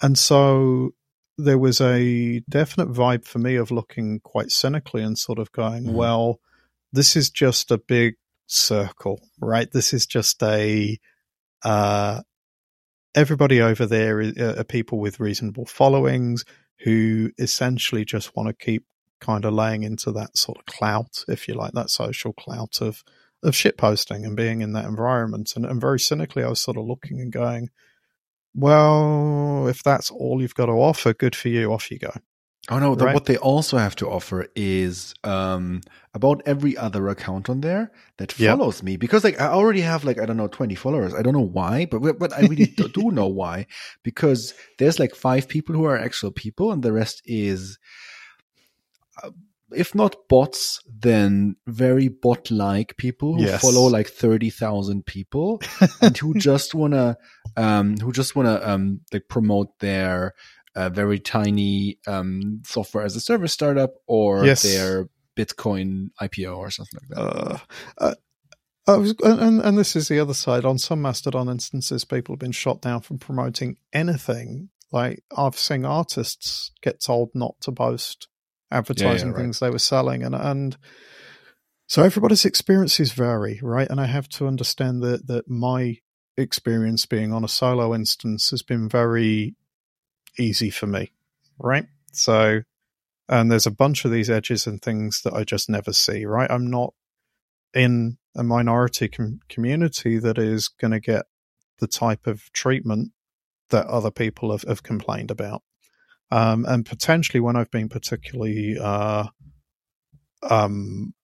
[0.00, 0.90] And so
[1.38, 5.84] there was a definite vibe for me of looking quite cynically and sort of going,
[5.84, 5.94] Mhm.
[5.94, 6.40] well,
[6.92, 8.14] this is just a big
[8.46, 9.70] circle, right?
[9.70, 10.98] This is just a
[11.64, 12.22] uh,
[13.14, 16.44] everybody over there uh, are people with reasonable followings
[16.80, 18.84] who essentially just want to keep
[19.20, 23.02] kind of laying into that sort of clout, if you like, that social clout of
[23.44, 25.52] of shit posting and being in that environment.
[25.56, 27.70] And, and very cynically, I was sort of looking and going,
[28.54, 31.72] well, if that's all you've got to offer, good for you.
[31.72, 32.12] Off you go.
[32.70, 32.94] Oh no!
[32.94, 33.12] Right.
[33.12, 35.80] What they also have to offer is um,
[36.14, 38.56] about every other account on there that Yep.
[38.56, 41.12] follows me because like I already have like I don't know twenty followers.
[41.12, 43.66] I don't know why, but but I really do, do know why
[44.04, 47.80] because there's like five people who are actual people, and the rest is,
[49.24, 49.30] uh,
[49.72, 53.60] if not bots, then very bot-like people who Yes.
[53.60, 55.60] follow like thirty thousand people
[56.00, 57.16] and who just wanna
[57.56, 60.34] um, who just wanna um, like promote their
[60.74, 64.62] a very tiny um, software as a service startup or Yes.
[64.62, 67.20] their Bitcoin IPO or something like that.
[67.20, 67.58] Uh,
[67.98, 68.14] uh,
[68.86, 70.64] I was, and, and this is the other side.
[70.64, 74.70] On some Mastodon instances, people have been shot down from promoting anything.
[74.90, 78.28] Like I've seen artists get told not to post
[78.70, 79.38] advertising right.
[79.40, 80.76] things they were selling, and and
[81.86, 83.88] so everybody's experiences vary, right?
[83.88, 85.98] And I have to understand that that my
[86.36, 89.54] experience being on a solo instance has been very
[90.38, 91.12] easy for me,
[91.58, 91.86] right?
[92.12, 92.62] So,
[93.28, 96.50] and there's a bunch of these edges and things that I just never see, right?
[96.50, 96.94] I'm not
[97.74, 101.26] in a minority com- community that is going to get
[101.78, 103.12] the type of treatment
[103.70, 105.62] that other people have, have complained about.
[106.30, 109.26] Um, and potentially when I've been particularly uh,
[110.48, 111.14] um,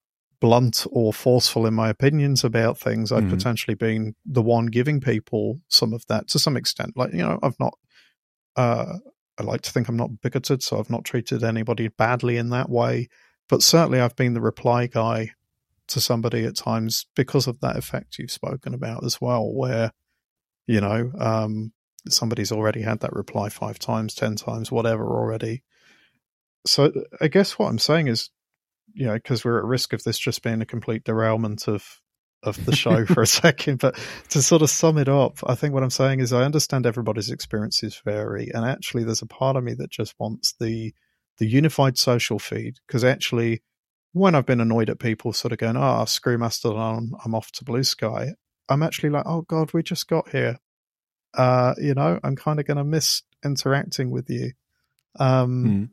[0.41, 3.31] blunt or forceful in my opinions about things, I've Mhm.
[3.31, 6.97] potentially been the one giving people some of that to some extent.
[6.97, 7.75] Like, you know, I've not,
[8.59, 8.99] uh,
[9.39, 12.69] I like to think I'm not bigoted, so I've not treated anybody badly in that
[12.69, 13.09] way.
[13.49, 15.31] But certainly I've been the reply guy
[15.89, 19.93] to somebody at times because of that effect you've spoken about as well, where,
[20.67, 21.73] you know, um,
[22.09, 25.63] somebody's already had that reply five times, 10 times, whatever already.
[26.67, 28.31] So I guess what I'm saying is,
[28.93, 32.01] you know, because we're at risk of this just being a complete derailment of
[32.43, 33.97] of the show for a second, but
[34.31, 37.31] to sort of sum it up, I think what I'm saying is I understand everybody's
[37.31, 40.95] experiences vary, and actually, there's a part of me that just wants the
[41.39, 43.63] the unified social feed because actually,
[44.13, 47.65] when I've been annoyed at people sort of going, "Oh, screw Mastodon, I'm off to
[47.65, 48.35] Blue Sky,"
[48.69, 50.59] I'm actually like, "Oh God, we just got here."
[51.35, 54.53] Uh, you know, I'm kind of going to miss interacting with you.
[55.21, 55.89] Um, Mm.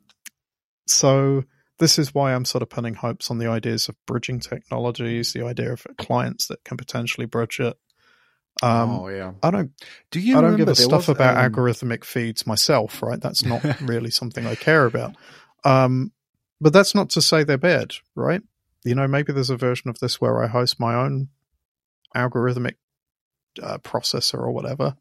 [0.86, 1.44] so
[1.78, 5.44] this is why I'm sort of pinning hopes on the ideas of bridging technologies, the
[5.44, 7.76] idea of clients that can potentially bridge it.
[8.62, 9.32] Um, oh yeah.
[9.42, 9.72] I don't,
[10.10, 10.38] Do you?
[10.38, 13.20] I don't give a stuff was, about um, algorithmic feeds myself, right?
[13.20, 15.14] That's not really something I care about.
[15.64, 16.12] Um,
[16.60, 18.40] but that's not to say they're bad, right?
[18.84, 21.28] You know, maybe there's a version of this where I host my own
[22.16, 22.76] algorithmic
[23.62, 24.96] uh, processor or whatever,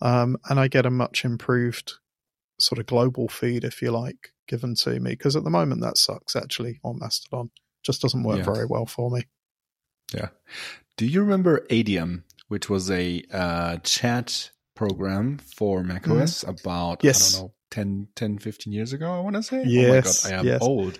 [0.00, 1.94] um, and I get a much improved
[2.58, 5.10] sort of global feed, if you like, given to me.
[5.10, 7.50] Because at the moment, that sucks actually on Mastodon.
[7.84, 8.44] Just doesn't work Yeah.
[8.44, 9.22] very well for me.
[10.14, 10.28] Yeah.
[10.96, 17.06] Do you remember Adium, which was a uh, chat program for macOS about Mm-hmm.
[17.06, 17.34] Yes.
[17.34, 19.12] I don't know 10, 10 15 years ago?
[19.12, 19.64] I want to say.
[19.66, 20.62] Yes, Oh my god, I am yes.
[20.62, 20.98] old.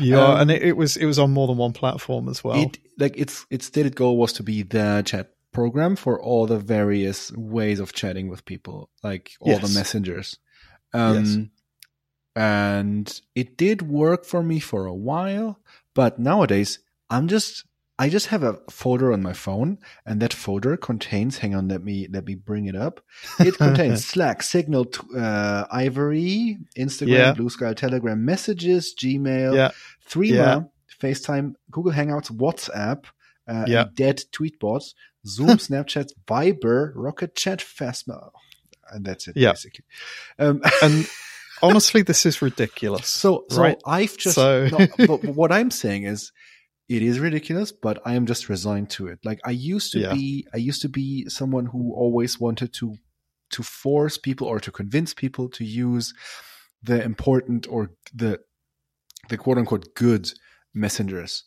[0.00, 2.62] Yeah, Um, and it, it was it was on more than one platform as well.
[2.62, 6.58] It like its its stated goal was to be the chat program for all the
[6.58, 9.62] various ways of chatting with people, like all Yes.
[9.72, 10.38] the messengers.
[10.94, 11.50] Um,
[12.36, 15.60] And it did work for me for a while,
[15.94, 16.80] but nowadays
[17.10, 17.64] I'm just
[17.96, 21.38] I just have a folder on my phone, and that folder contains.
[21.38, 23.00] Hang on, let me let me bring it up.
[23.38, 24.86] It contains Slack, Signal,
[25.16, 27.32] uh, Ivory, Instagram, Yeah.
[27.34, 29.70] Blue Sky, Telegram, Messages, Gmail, yeah,
[30.10, 30.60] Threema, Yeah.
[31.00, 33.04] FaceTime, Google Hangouts, WhatsApp,
[33.46, 33.84] uh, Yeah.
[33.94, 34.92] dead tweetbot,
[35.24, 38.32] Zoom, Snapchat, Viber, Rocket Chat, Fastmail,
[38.92, 39.52] and that's it Yeah.
[39.52, 39.84] basically.
[40.38, 41.06] Um, and
[41.62, 43.06] honestly, this is ridiculous.
[43.08, 43.78] so, so Right.
[43.86, 44.34] I've just.
[44.34, 46.32] So- no, but what I'm saying is,
[46.88, 49.18] it is ridiculous, but I am just resigned to it.
[49.24, 50.12] Like I used to Yeah.
[50.14, 52.96] be, I used to be someone who always wanted to
[53.50, 56.12] to force people or to convince people to use
[56.82, 58.40] the important or the
[59.30, 60.30] the quote unquote good
[60.74, 61.44] messengers.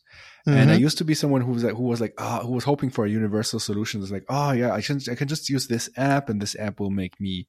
[0.48, 0.80] And I Mhm.
[0.80, 3.06] used to be someone who was like, who was like, ah, who was hoping for
[3.06, 4.02] a universal solution.
[4.02, 6.80] It's like, oh yeah, I can, I can just use this app, and this app
[6.80, 7.48] will make me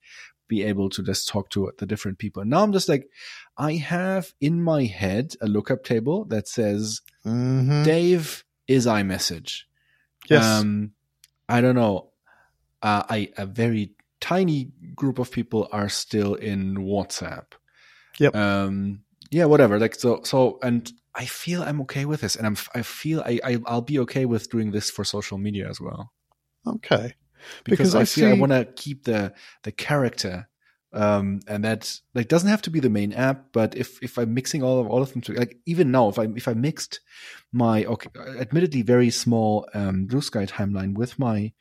[0.48, 2.40] be able to just talk to the different people.
[2.42, 3.08] And now I'm just like,
[3.56, 7.84] I have in my head a lookup table that says Mhm.
[7.84, 9.62] Dave is iMessage.
[10.28, 10.92] yes, Um,
[11.48, 12.10] I don't know.
[12.82, 17.46] Uh, I a very tiny group of people are still in WhatsApp.
[18.18, 18.34] Yep.
[18.34, 19.00] Um.
[19.30, 19.44] Yeah.
[19.44, 19.78] Whatever.
[19.78, 20.22] Like so.
[20.24, 22.56] So and I feel I'm okay with this, and I'm.
[22.74, 26.12] I feel I, I I'll be okay with doing this for social media as well
[26.66, 27.14] okay.
[27.64, 30.48] because, Because I, I feel I want to keep the the character.
[30.90, 34.32] Um, and that like doesn't have to be the main app, but if if I'm
[34.32, 37.00] mixing all of all of them to like even now if I if I mixed
[37.52, 38.08] my okay,
[38.38, 41.52] admittedly very small um, Blue Sky timeline with my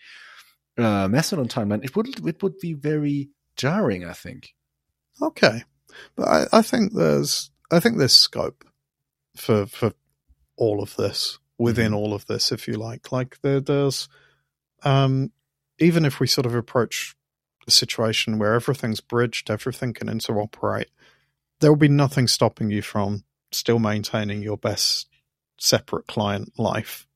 [0.78, 4.06] uh, Mastodon timeline, it would it would be very jarring.
[4.06, 4.54] I think.
[5.22, 5.66] Okay,
[6.16, 8.64] but I, I think there's I think there's scope
[9.38, 9.94] for for
[10.58, 13.12] all of this within all of this, if you like.
[13.12, 14.08] Like there, there's
[14.84, 15.32] um,
[15.80, 17.16] even if we sort of approach
[17.68, 20.88] a situation where everything's bridged, everything can interoperate,
[21.60, 25.08] there will be nothing stopping you from still maintaining your best
[25.60, 27.08] separate client life.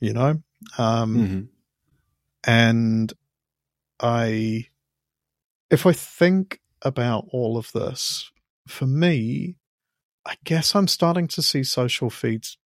[0.00, 0.42] You know,
[0.76, 1.48] um, Mhm.
[2.44, 3.12] and
[4.00, 4.68] I,
[5.70, 8.30] if I think about all of this,
[8.66, 9.56] for me,
[10.26, 12.56] I guess I'm starting to see social feeds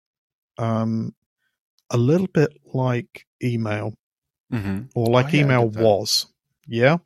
[0.58, 1.14] um,
[1.90, 3.94] a little bit like email
[4.52, 4.90] Mhm.
[4.94, 6.26] or like Oh, yeah, email was.
[6.66, 6.98] Yeah.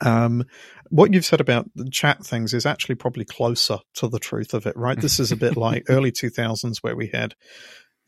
[0.00, 0.44] Um,
[0.90, 4.66] what you've said about the chat things is actually probably closer to the truth of
[4.66, 5.00] it, right?
[5.00, 7.34] This is a bit like early 2000s where we had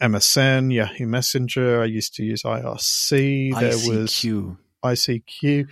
[0.01, 1.83] MSN, Yahoo Messenger.
[1.83, 3.59] I used to use IRC.
[3.59, 4.59] There was ICQ.
[4.85, 5.69] ICQ.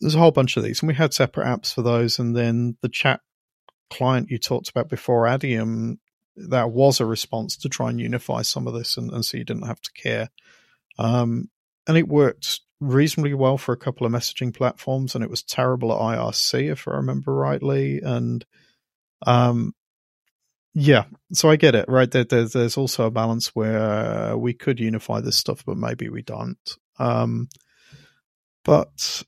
[0.00, 2.18] There's a whole bunch of these, and we had separate apps for those.
[2.18, 3.20] And then the chat
[3.90, 5.98] client you talked about before, Adium,
[6.36, 9.44] that was a response to try and unify some of this, and, and so you
[9.44, 10.30] didn't have to care.
[10.98, 11.50] Um,
[11.86, 15.92] and it worked reasonably well for a couple of messaging platforms, and it was terrible
[15.92, 18.00] at IRC, if I remember rightly.
[18.00, 18.44] And
[19.26, 19.74] um,
[20.74, 22.10] yeah, so I get it, right?
[22.10, 26.22] There, there, there's also a balance where we could unify this stuff, but maybe we
[26.22, 26.76] don't.
[26.98, 27.48] Um,
[28.64, 29.22] but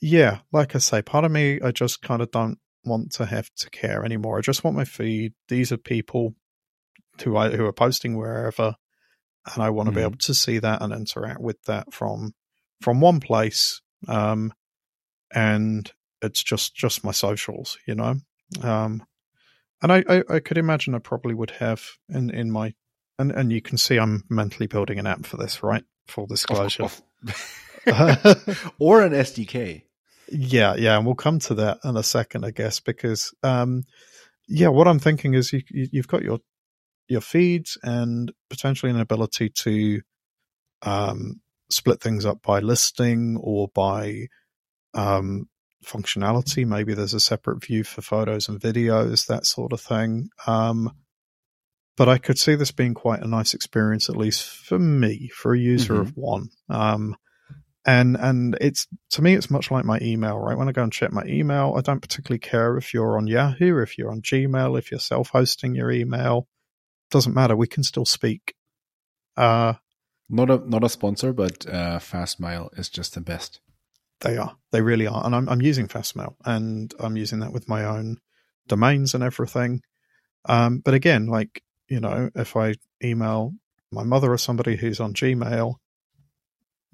[0.00, 3.50] yeah, like I say, part of me, I just kind of don't want to have
[3.56, 4.38] to care anymore.
[4.38, 5.34] I just want my feed.
[5.48, 6.34] These are people
[7.22, 8.74] who I who are posting wherever,
[9.54, 9.96] and I want to Mhm.
[9.96, 12.34] be able to see that and interact with that from
[12.80, 13.80] from one place.
[14.08, 14.52] Um,
[15.34, 15.90] and
[16.22, 18.16] it's just just my socials, you know.
[18.62, 19.04] Um,
[19.82, 22.74] and I, I, I could imagine I probably would have in in my
[23.18, 25.84] and and you can see I'm mentally building an app for this, right?
[26.08, 26.88] Full disclosure.
[28.78, 29.82] or an SDK.
[30.28, 33.84] Yeah, yeah, and we'll come to that in a second, I guess, because um,
[34.48, 36.40] yeah, what I'm thinking is you, you you've got your
[37.08, 40.00] your feeds and potentially an ability to
[40.82, 44.26] um, split things up by listing or by
[44.94, 45.48] um,
[45.84, 46.66] functionality.
[46.66, 50.30] Maybe there's a separate view for photos and videos, that sort of thing.
[50.46, 50.90] Um,
[51.96, 55.54] but I could see this being quite a nice experience, at least for me, for
[55.54, 56.00] a user Mhm.
[56.00, 56.48] of one.
[56.68, 57.16] Um,
[57.86, 60.58] and and it's to me, it's much like my email, right?
[60.58, 63.80] When I go and check my email, I don't particularly care if you're on Yahoo,
[63.80, 66.48] if you're on Gmail, if you're self-hosting your email.
[67.10, 67.56] Doesn't matter.
[67.56, 68.54] We can still speak.
[69.36, 69.74] Uh,
[70.28, 73.60] Not a not a sponsor, but uh, Fastmail is just the best.
[74.20, 74.56] They are.
[74.72, 75.24] They really are.
[75.24, 78.18] And I'm I'm using Fastmail and I'm using that with my own
[78.66, 79.82] domains and everything.
[80.48, 82.74] Um, but again, like, you know, if I
[83.04, 83.52] email
[83.92, 85.74] my mother or somebody who's on Gmail,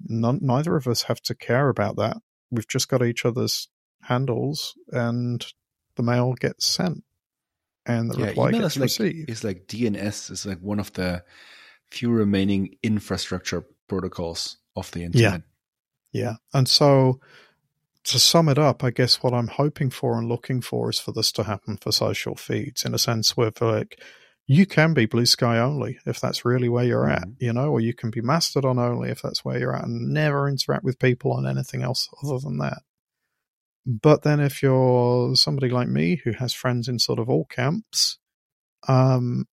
[0.05, 2.17] none, neither of us have to care about that.
[2.51, 3.67] We've just got each other's
[4.01, 5.45] handles and
[5.95, 7.03] the mail gets sent
[7.85, 9.29] and the Yeah, reply gets is like received.
[9.29, 11.23] is like DNS is like one of the
[11.89, 15.43] few remaining infrastructure protocols of the internet.
[16.11, 16.35] Yeah.
[16.53, 17.19] And so
[18.05, 21.11] to sum it up, I guess what I'm hoping for and looking for is for
[21.11, 23.99] this to happen for social feeds in a sense where like
[24.45, 27.35] you can be blue sky only if that's really where you're at, Mhm.
[27.39, 30.49] you know, or you can be mastodon only if that's where you're at and never
[30.49, 32.83] interact with people on anything else other than that.
[33.85, 38.19] But then if you're somebody like me who has friends in sort of all camps,
[38.87, 39.45] um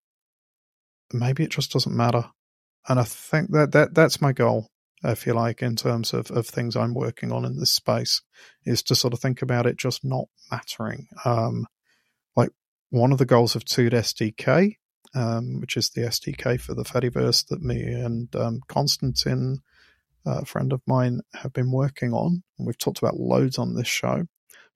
[1.11, 2.25] maybe it just doesn't matter.
[2.87, 4.67] And I think that, that that's my goal
[5.03, 8.21] if you like, in terms of, of things I'm working on in this space,
[8.65, 11.07] is to sort of think about it just not mattering.
[11.23, 11.65] Um,
[12.35, 12.49] like
[12.89, 14.75] one of the goals of TootSDK,
[15.15, 19.59] um, which is the SDK for the Fediverse that me and um, Konstantin,
[20.25, 22.43] a friend of mine, have been working on.
[22.57, 24.27] And we've talked about loads on this show.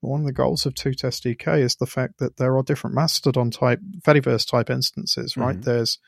[0.02, 3.52] But one of the goals of TootSDK is the fact that there are different Mastodon
[3.52, 5.58] type, Fediverse type instances, right?
[5.58, 5.64] Mhm.
[5.64, 6.00] There's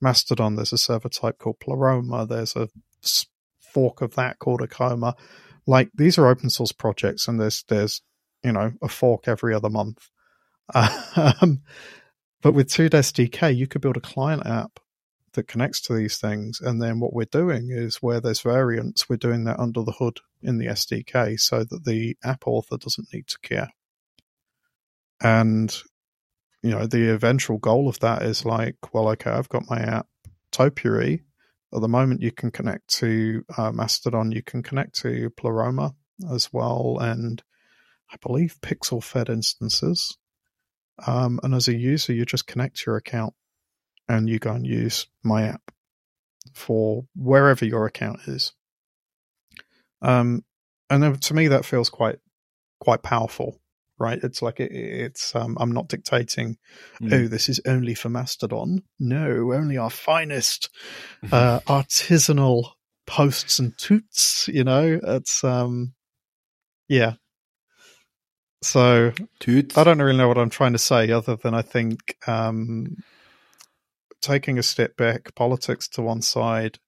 [0.00, 2.68] Mastodon, there's a server type called Pleroma, there's a
[3.60, 5.14] fork of that called Akkoma.
[5.66, 8.02] Like these are open source projects, and there's there's
[8.42, 10.08] you know a fork every other month.
[11.16, 11.62] Um,
[12.44, 14.78] but with TootSDK, you could build a client app
[15.32, 19.16] that connects to these things, and then what we're doing is where there's variants, we're
[19.16, 23.26] doing that under the hood in the SDK, so that the app author doesn't need
[23.28, 23.70] to care.
[25.22, 25.74] And
[26.62, 30.06] you know the eventual goal of that is like, well, okay, I've got my app
[30.52, 31.24] Topiary
[31.74, 35.94] at the moment you can connect to uh, Mastodon, you can connect to Pleroma
[36.30, 37.42] as well, and
[38.12, 40.18] I believe Pixelfed instances.
[41.06, 43.34] Um, and as a user, you just connect your account
[44.08, 45.70] and you go and use my app
[46.52, 48.52] for wherever your account is.
[50.02, 50.44] Um,
[50.90, 52.18] and to me, that feels quite
[52.78, 53.60] quite powerful,
[53.98, 54.18] right?
[54.22, 56.58] It's like it, it's um, I'm not dictating
[57.00, 57.12] Mm.
[57.12, 58.82] oh, this is only for Mastodon.
[59.00, 60.68] No, only our finest
[61.32, 62.72] uh, artisanal
[63.06, 64.48] posts and toots.
[64.48, 65.94] You know, it's um,
[66.88, 67.14] yeah.
[68.64, 69.76] So Toot.
[69.76, 72.96] I don't really know what I'm trying to say, other than I think um,
[74.22, 76.78] taking a step back, politics to one side.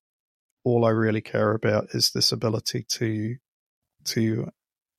[0.65, 3.37] All I really care about is this ability to
[4.07, 4.51] to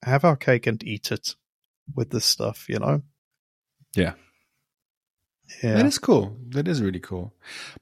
[0.03, 1.35] have our cake and eat it
[1.95, 2.69] with this stuff.
[2.69, 3.01] You know.
[3.95, 4.13] Yeah.
[5.63, 5.75] Yeah.
[5.75, 6.37] That is cool.
[6.49, 7.33] That is really cool.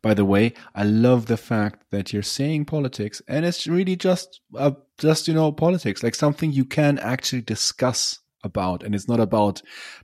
[0.02, 4.40] By the way, I love the fact that you're saying politics, and it's really just,
[4.56, 9.20] uh, just you know, politics, like something you can actually discuss about, and it's not
[9.20, 9.62] about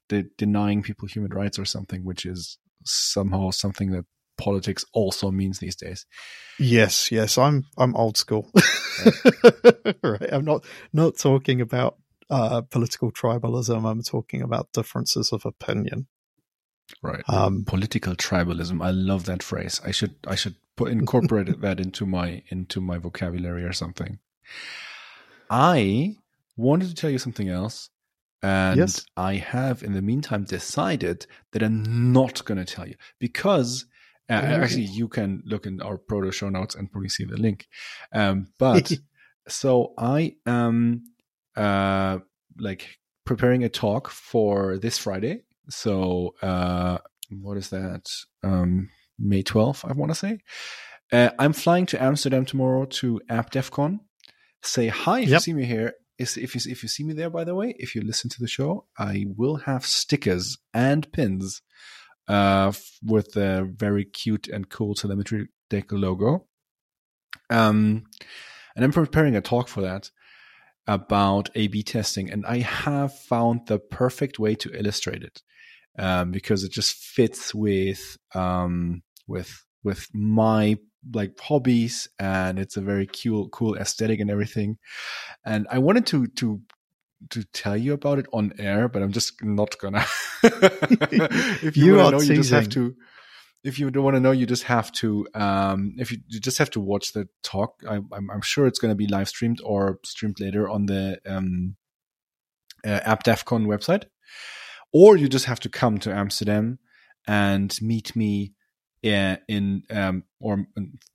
[0.10, 4.06] the denying people human rights or something, which is somehow something that
[4.38, 6.06] politics also means these days.
[6.60, 8.52] Yes, yes, I'm I'm old school.
[10.04, 10.34] right.
[10.34, 11.98] I'm not not talking about
[12.30, 13.90] uh, political tribalism.
[13.90, 16.08] I'm talking about differences of opinion.
[17.02, 17.24] Right.
[17.30, 18.84] Um, Political tribalism.
[18.84, 19.80] I love that phrase.
[19.86, 24.20] I should I should put incorporate that into my into my vocabulary or something.
[25.50, 26.16] I
[26.58, 27.90] wanted to tell you something else.
[28.44, 29.06] And Yes.
[29.16, 33.86] I have in the meantime decided that I'm not going to tell you because
[34.30, 34.62] uh, Ooh.
[34.64, 37.68] actually you can look in our proto show notes and probably see the link.
[38.14, 38.92] Um, but
[39.48, 41.04] so I am
[41.56, 42.20] uh,
[42.58, 45.44] like preparing a talk for this Friday.
[45.70, 46.98] So uh,
[47.30, 48.10] what is that?
[48.44, 48.90] Um,
[49.20, 50.40] May 12th, I want to say.
[51.12, 54.00] Uh, I'm flying to Amsterdam tomorrow to AppDevCon.
[54.64, 55.94] Say hi if you see me here.
[56.22, 58.48] If you if you see me there, by the way, if you listen to the
[58.48, 61.62] show, I will have stickers and pins
[62.28, 62.72] uh,
[63.04, 66.46] with a very cute and cool telemetry deck logo.
[67.50, 68.06] Um,
[68.76, 70.10] and I'm preparing a talk for that
[70.88, 75.42] about A/B testing, and I have found the perfect way to illustrate it
[75.98, 80.78] um, because it just fits with um, with with my
[81.14, 84.78] like hobbies, and it's a very cool cool aesthetic and everything.
[85.46, 86.62] And I wanted to to
[87.30, 90.06] to tell you about it on air, but I'm just not gonna.
[90.44, 92.96] if you, You want to know, you just have to.
[93.64, 95.28] If you don't want to know, you just have to.
[95.36, 98.80] Um, if you, you just have to watch the talk, I, I'm, I'm sure it's
[98.80, 101.76] going to be live streamed or streamed later on the um,
[102.84, 104.06] uh, AppDevCon website,
[104.92, 106.80] or you just have to come to Amsterdam
[107.28, 108.54] and meet me
[109.06, 110.66] uh, in um, or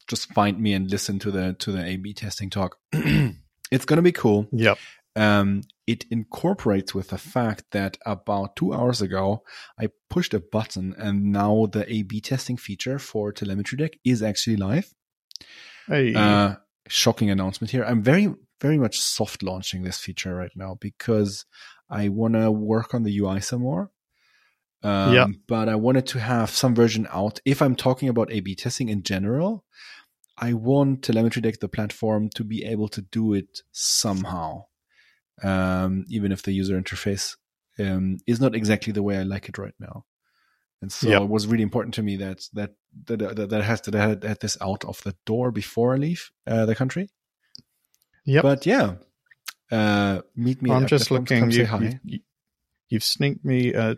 [0.09, 2.77] just find me and listen to the to the A/B testing talk.
[2.93, 4.79] it's going to be cool Yep.
[5.17, 9.43] um, it incorporates with the fact that about two hours ago,
[9.81, 14.57] I pushed a button and now the A B testing feature for TelemetryDeck is actually
[14.57, 14.93] live.
[15.87, 16.15] Hey.
[16.15, 16.57] Uh,
[16.89, 17.85] shocking announcement here.
[17.85, 21.45] I'm very, very much soft launching this feature right now because
[21.89, 23.91] I want to work on the UI some more.
[24.83, 25.27] Um, Yeah.
[25.47, 27.41] But I wanted to have some version out.
[27.45, 29.65] If I'm talking about A B testing in general,
[30.39, 34.65] I want TelemetryDeck, the platform, to be able to do it somehow,
[35.43, 37.37] um, even if the user interface
[37.79, 40.05] um, is not exactly the way I like it right now.
[40.83, 41.23] And so Yep.
[41.23, 42.75] it was really important to me that that
[43.07, 46.31] that that, that has to that had, this out of the door before I leave
[46.47, 47.09] uh, the country.
[48.27, 48.43] Yeah.
[48.43, 48.97] But yeah,
[49.73, 50.71] uh, meet me.
[50.71, 51.51] I'm at just looking.
[51.51, 51.79] You, hi.
[51.79, 52.21] you've, you-
[52.89, 53.97] you've sneaked me a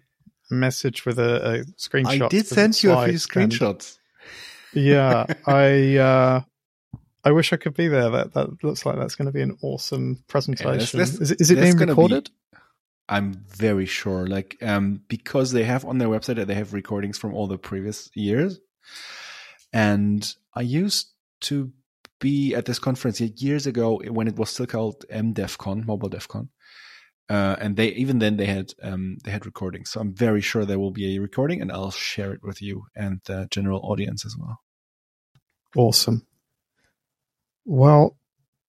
[0.50, 2.22] message with a, a screenshot.
[2.22, 3.98] I did send you a few screenshots.
[4.72, 6.40] Yeah, I uh,
[7.24, 8.10] I wish I could be there.
[8.10, 10.98] That that looks like that's going to be an awesome presentation.
[10.98, 12.30] there's- is it, is it being gonna be- recorded?
[13.10, 17.16] I'm very sure, like, um, because they have on their website that they have recordings
[17.16, 18.60] from all the previous years,
[19.72, 21.08] and I used
[21.42, 21.72] to
[22.20, 26.48] be at this conference years ago when it was still called MDevCon, Mobile DevCon,
[27.28, 29.90] uh, and they even then they had um, they had recordings.
[29.90, 32.84] So I'm very sure there will be a recording, and I'll share it with you
[32.96, 34.60] and the general audience as well.
[35.76, 36.26] Awesome.
[37.64, 38.16] Well,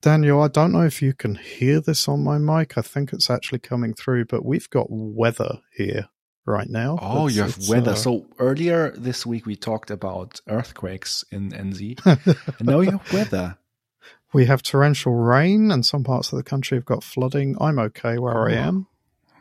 [0.01, 2.77] Daniel, I don't know if you can hear this on my mic.
[2.77, 6.07] I think it's actually coming through, but we've got weather here
[6.45, 6.97] right now.
[7.01, 7.91] Oh, It's- you have weather.
[7.91, 11.99] uh, So earlier this week we talked about earthquakes in NZ,
[12.59, 13.57] and now you have weather.
[14.33, 17.55] We have torrential rain, and some parts of the country have got flooding.
[17.59, 18.87] I'm okay where I Oh, am,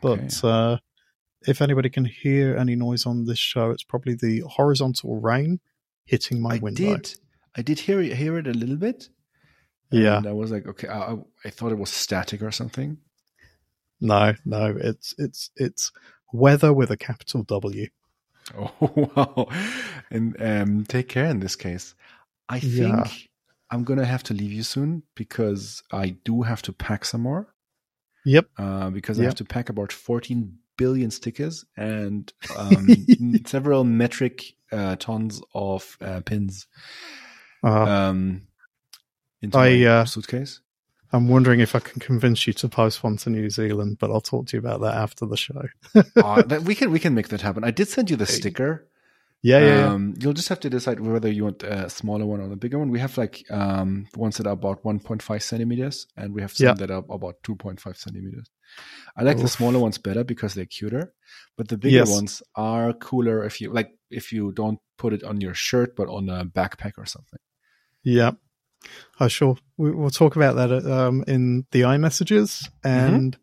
[0.01, 0.77] but uh,
[1.47, 5.59] if anybody can hear any noise on this show, it's probably the horizontal rain
[6.05, 6.95] hitting my I window.
[6.97, 7.13] did.
[7.55, 9.09] I did hear it, hear it a little bit.
[9.91, 10.17] Yeah.
[10.17, 12.97] And I was like, okay, I, I- I thought it was static or something.
[14.01, 15.91] No, no, it's it's it's
[16.31, 17.87] weather with a capital W.
[18.57, 18.71] Oh
[19.15, 19.47] wow!
[20.09, 21.93] And um, take care in this case.
[22.47, 23.07] I think Yeah.
[23.71, 27.53] I'm gonna have to leave you soon because I do have to pack some more.
[28.25, 28.47] Yep.
[28.57, 32.87] Uh, because I have to pack about 14 billion stickers and um,
[33.45, 36.67] several metric uh, tons of uh, pins
[37.63, 38.41] Uh, um,
[39.41, 40.61] into I, my uh, suitcase.
[41.11, 44.21] I'm wondering if I can convince you to post one to New Zealand, but I'll
[44.21, 45.63] talk to you about that after the show.
[46.15, 47.63] uh, we can we can make that happen.
[47.63, 48.87] I did send you the sticker.
[49.41, 49.93] Yeah, yeah, yeah.
[49.93, 52.77] Um, you'll just have to decide whether you want a smaller one or a bigger
[52.77, 52.89] one.
[52.89, 56.73] We have like um, ones that are about 1.5 centimeters, and we have some Yeah.
[56.73, 58.49] that are about 2.5 centimeters.
[59.15, 61.13] I like the smaller ones better because they're cuter,
[61.57, 62.09] but the bigger Yes.
[62.11, 66.07] ones are cooler if you like if you don't put it on your shirt but
[66.09, 67.39] on a backpack or something.
[68.03, 68.31] Yeah.
[69.19, 69.55] Oh, sure.
[69.77, 72.69] We, we'll talk about that um, in the iMessages.
[72.83, 73.37] And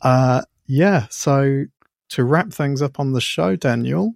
[0.00, 1.64] uh, yeah, so
[2.10, 4.14] to wrap things up on the show, Daniel,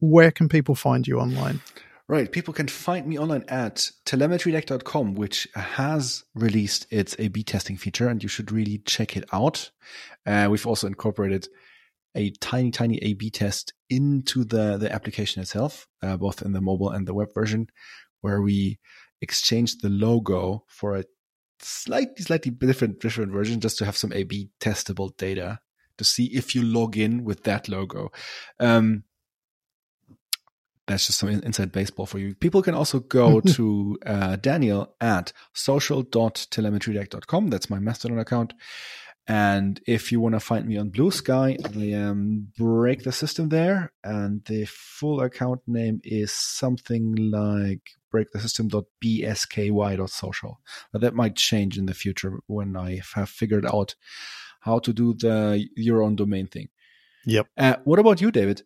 [0.00, 1.60] where can people find you online?
[2.08, 2.32] Right.
[2.32, 8.08] People can find me online at telemetrydeck.com, which has released its A B testing feature,
[8.08, 9.70] and you should really check it out.
[10.26, 11.46] Uh, we've also incorporated
[12.16, 16.60] a tiny, tiny A B test into the, the application itself, uh, both in the
[16.60, 17.68] mobile and the web version,
[18.22, 18.80] where we
[19.20, 21.04] exchanged the logo for a
[21.60, 25.60] slightly, slightly different, different version just to have some A B testable data
[25.98, 28.10] to see if you log in with that logo.
[28.58, 29.04] Um,
[30.90, 32.34] that's just some inside baseball for you.
[32.34, 37.48] People can also go to uh, Daniel at social.telemetrydeck.com.
[37.48, 38.54] That's my Mastodon account.
[39.28, 43.50] And if you want to find me on Blue Sky, I am Break the System
[43.50, 43.92] there.
[44.02, 47.82] And the full account name is something like
[48.12, 50.60] breakthesystem.bsky.social.
[50.92, 53.94] But that might change in the future when I have figured out
[54.60, 56.70] how to do the your own domain thing.
[57.26, 57.46] Yep.
[57.56, 58.62] Uh, what about you, David?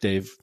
[0.00, 0.36] Dave.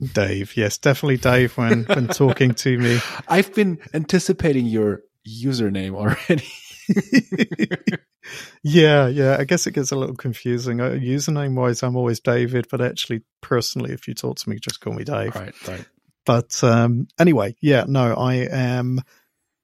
[0.00, 3.00] Dave, yes, definitely Dave when when talking to me.
[3.28, 6.48] I've been anticipating your username already.
[8.62, 9.36] yeah, yeah.
[9.38, 10.80] I guess it gets a little confusing.
[10.80, 14.80] Uh, username wise, I'm always David, but actually, personally, if you talk to me, just
[14.80, 15.34] call me Dave.
[15.34, 15.84] Right, right.
[16.24, 19.02] But um, anyway, yeah, no, I am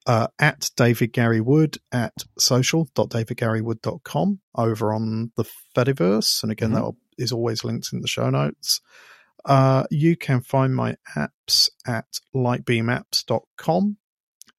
[0.06, 5.44] uh, at David Gary Wood at social.davidgarywood.com over on the
[5.76, 6.42] Fediverse.
[6.42, 6.86] And again, mm-hmm.
[6.86, 8.80] that is always linked in the show notes.
[9.46, 13.96] Uh, you can find my apps at lightbeamapps.com.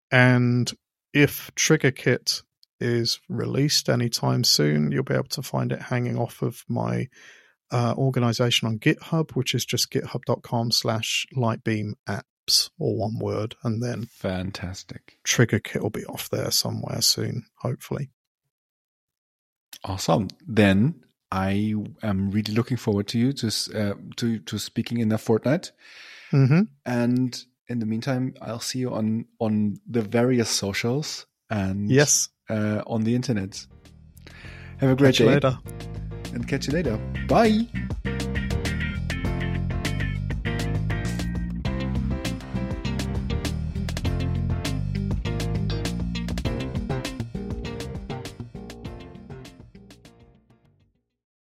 [0.10, 0.72] And
[1.14, 2.44] if TriggerKit
[2.80, 7.08] is released anytime soon, you'll be able to find it hanging off of my
[7.70, 13.56] uh, organization on GitHub, which is just github.com slash lightbeamapps, or one word.
[13.64, 15.18] And then fantastic.
[15.28, 18.10] TriggerKit will be off there somewhere soon, hopefully.
[19.84, 20.30] Awesome.
[20.48, 21.74] Then I
[22.04, 25.72] am really looking forward to you to uh, to to speaking in a fortnight.
[26.32, 26.62] Mm-hmm.
[26.86, 32.82] And in the meantime, I'll see you on on the various socials and yes, uh,
[32.88, 33.66] on the internet.
[34.78, 35.26] Have a great catch day.
[35.26, 35.58] later.
[36.34, 36.98] And catch you later.
[37.28, 37.68] Bye.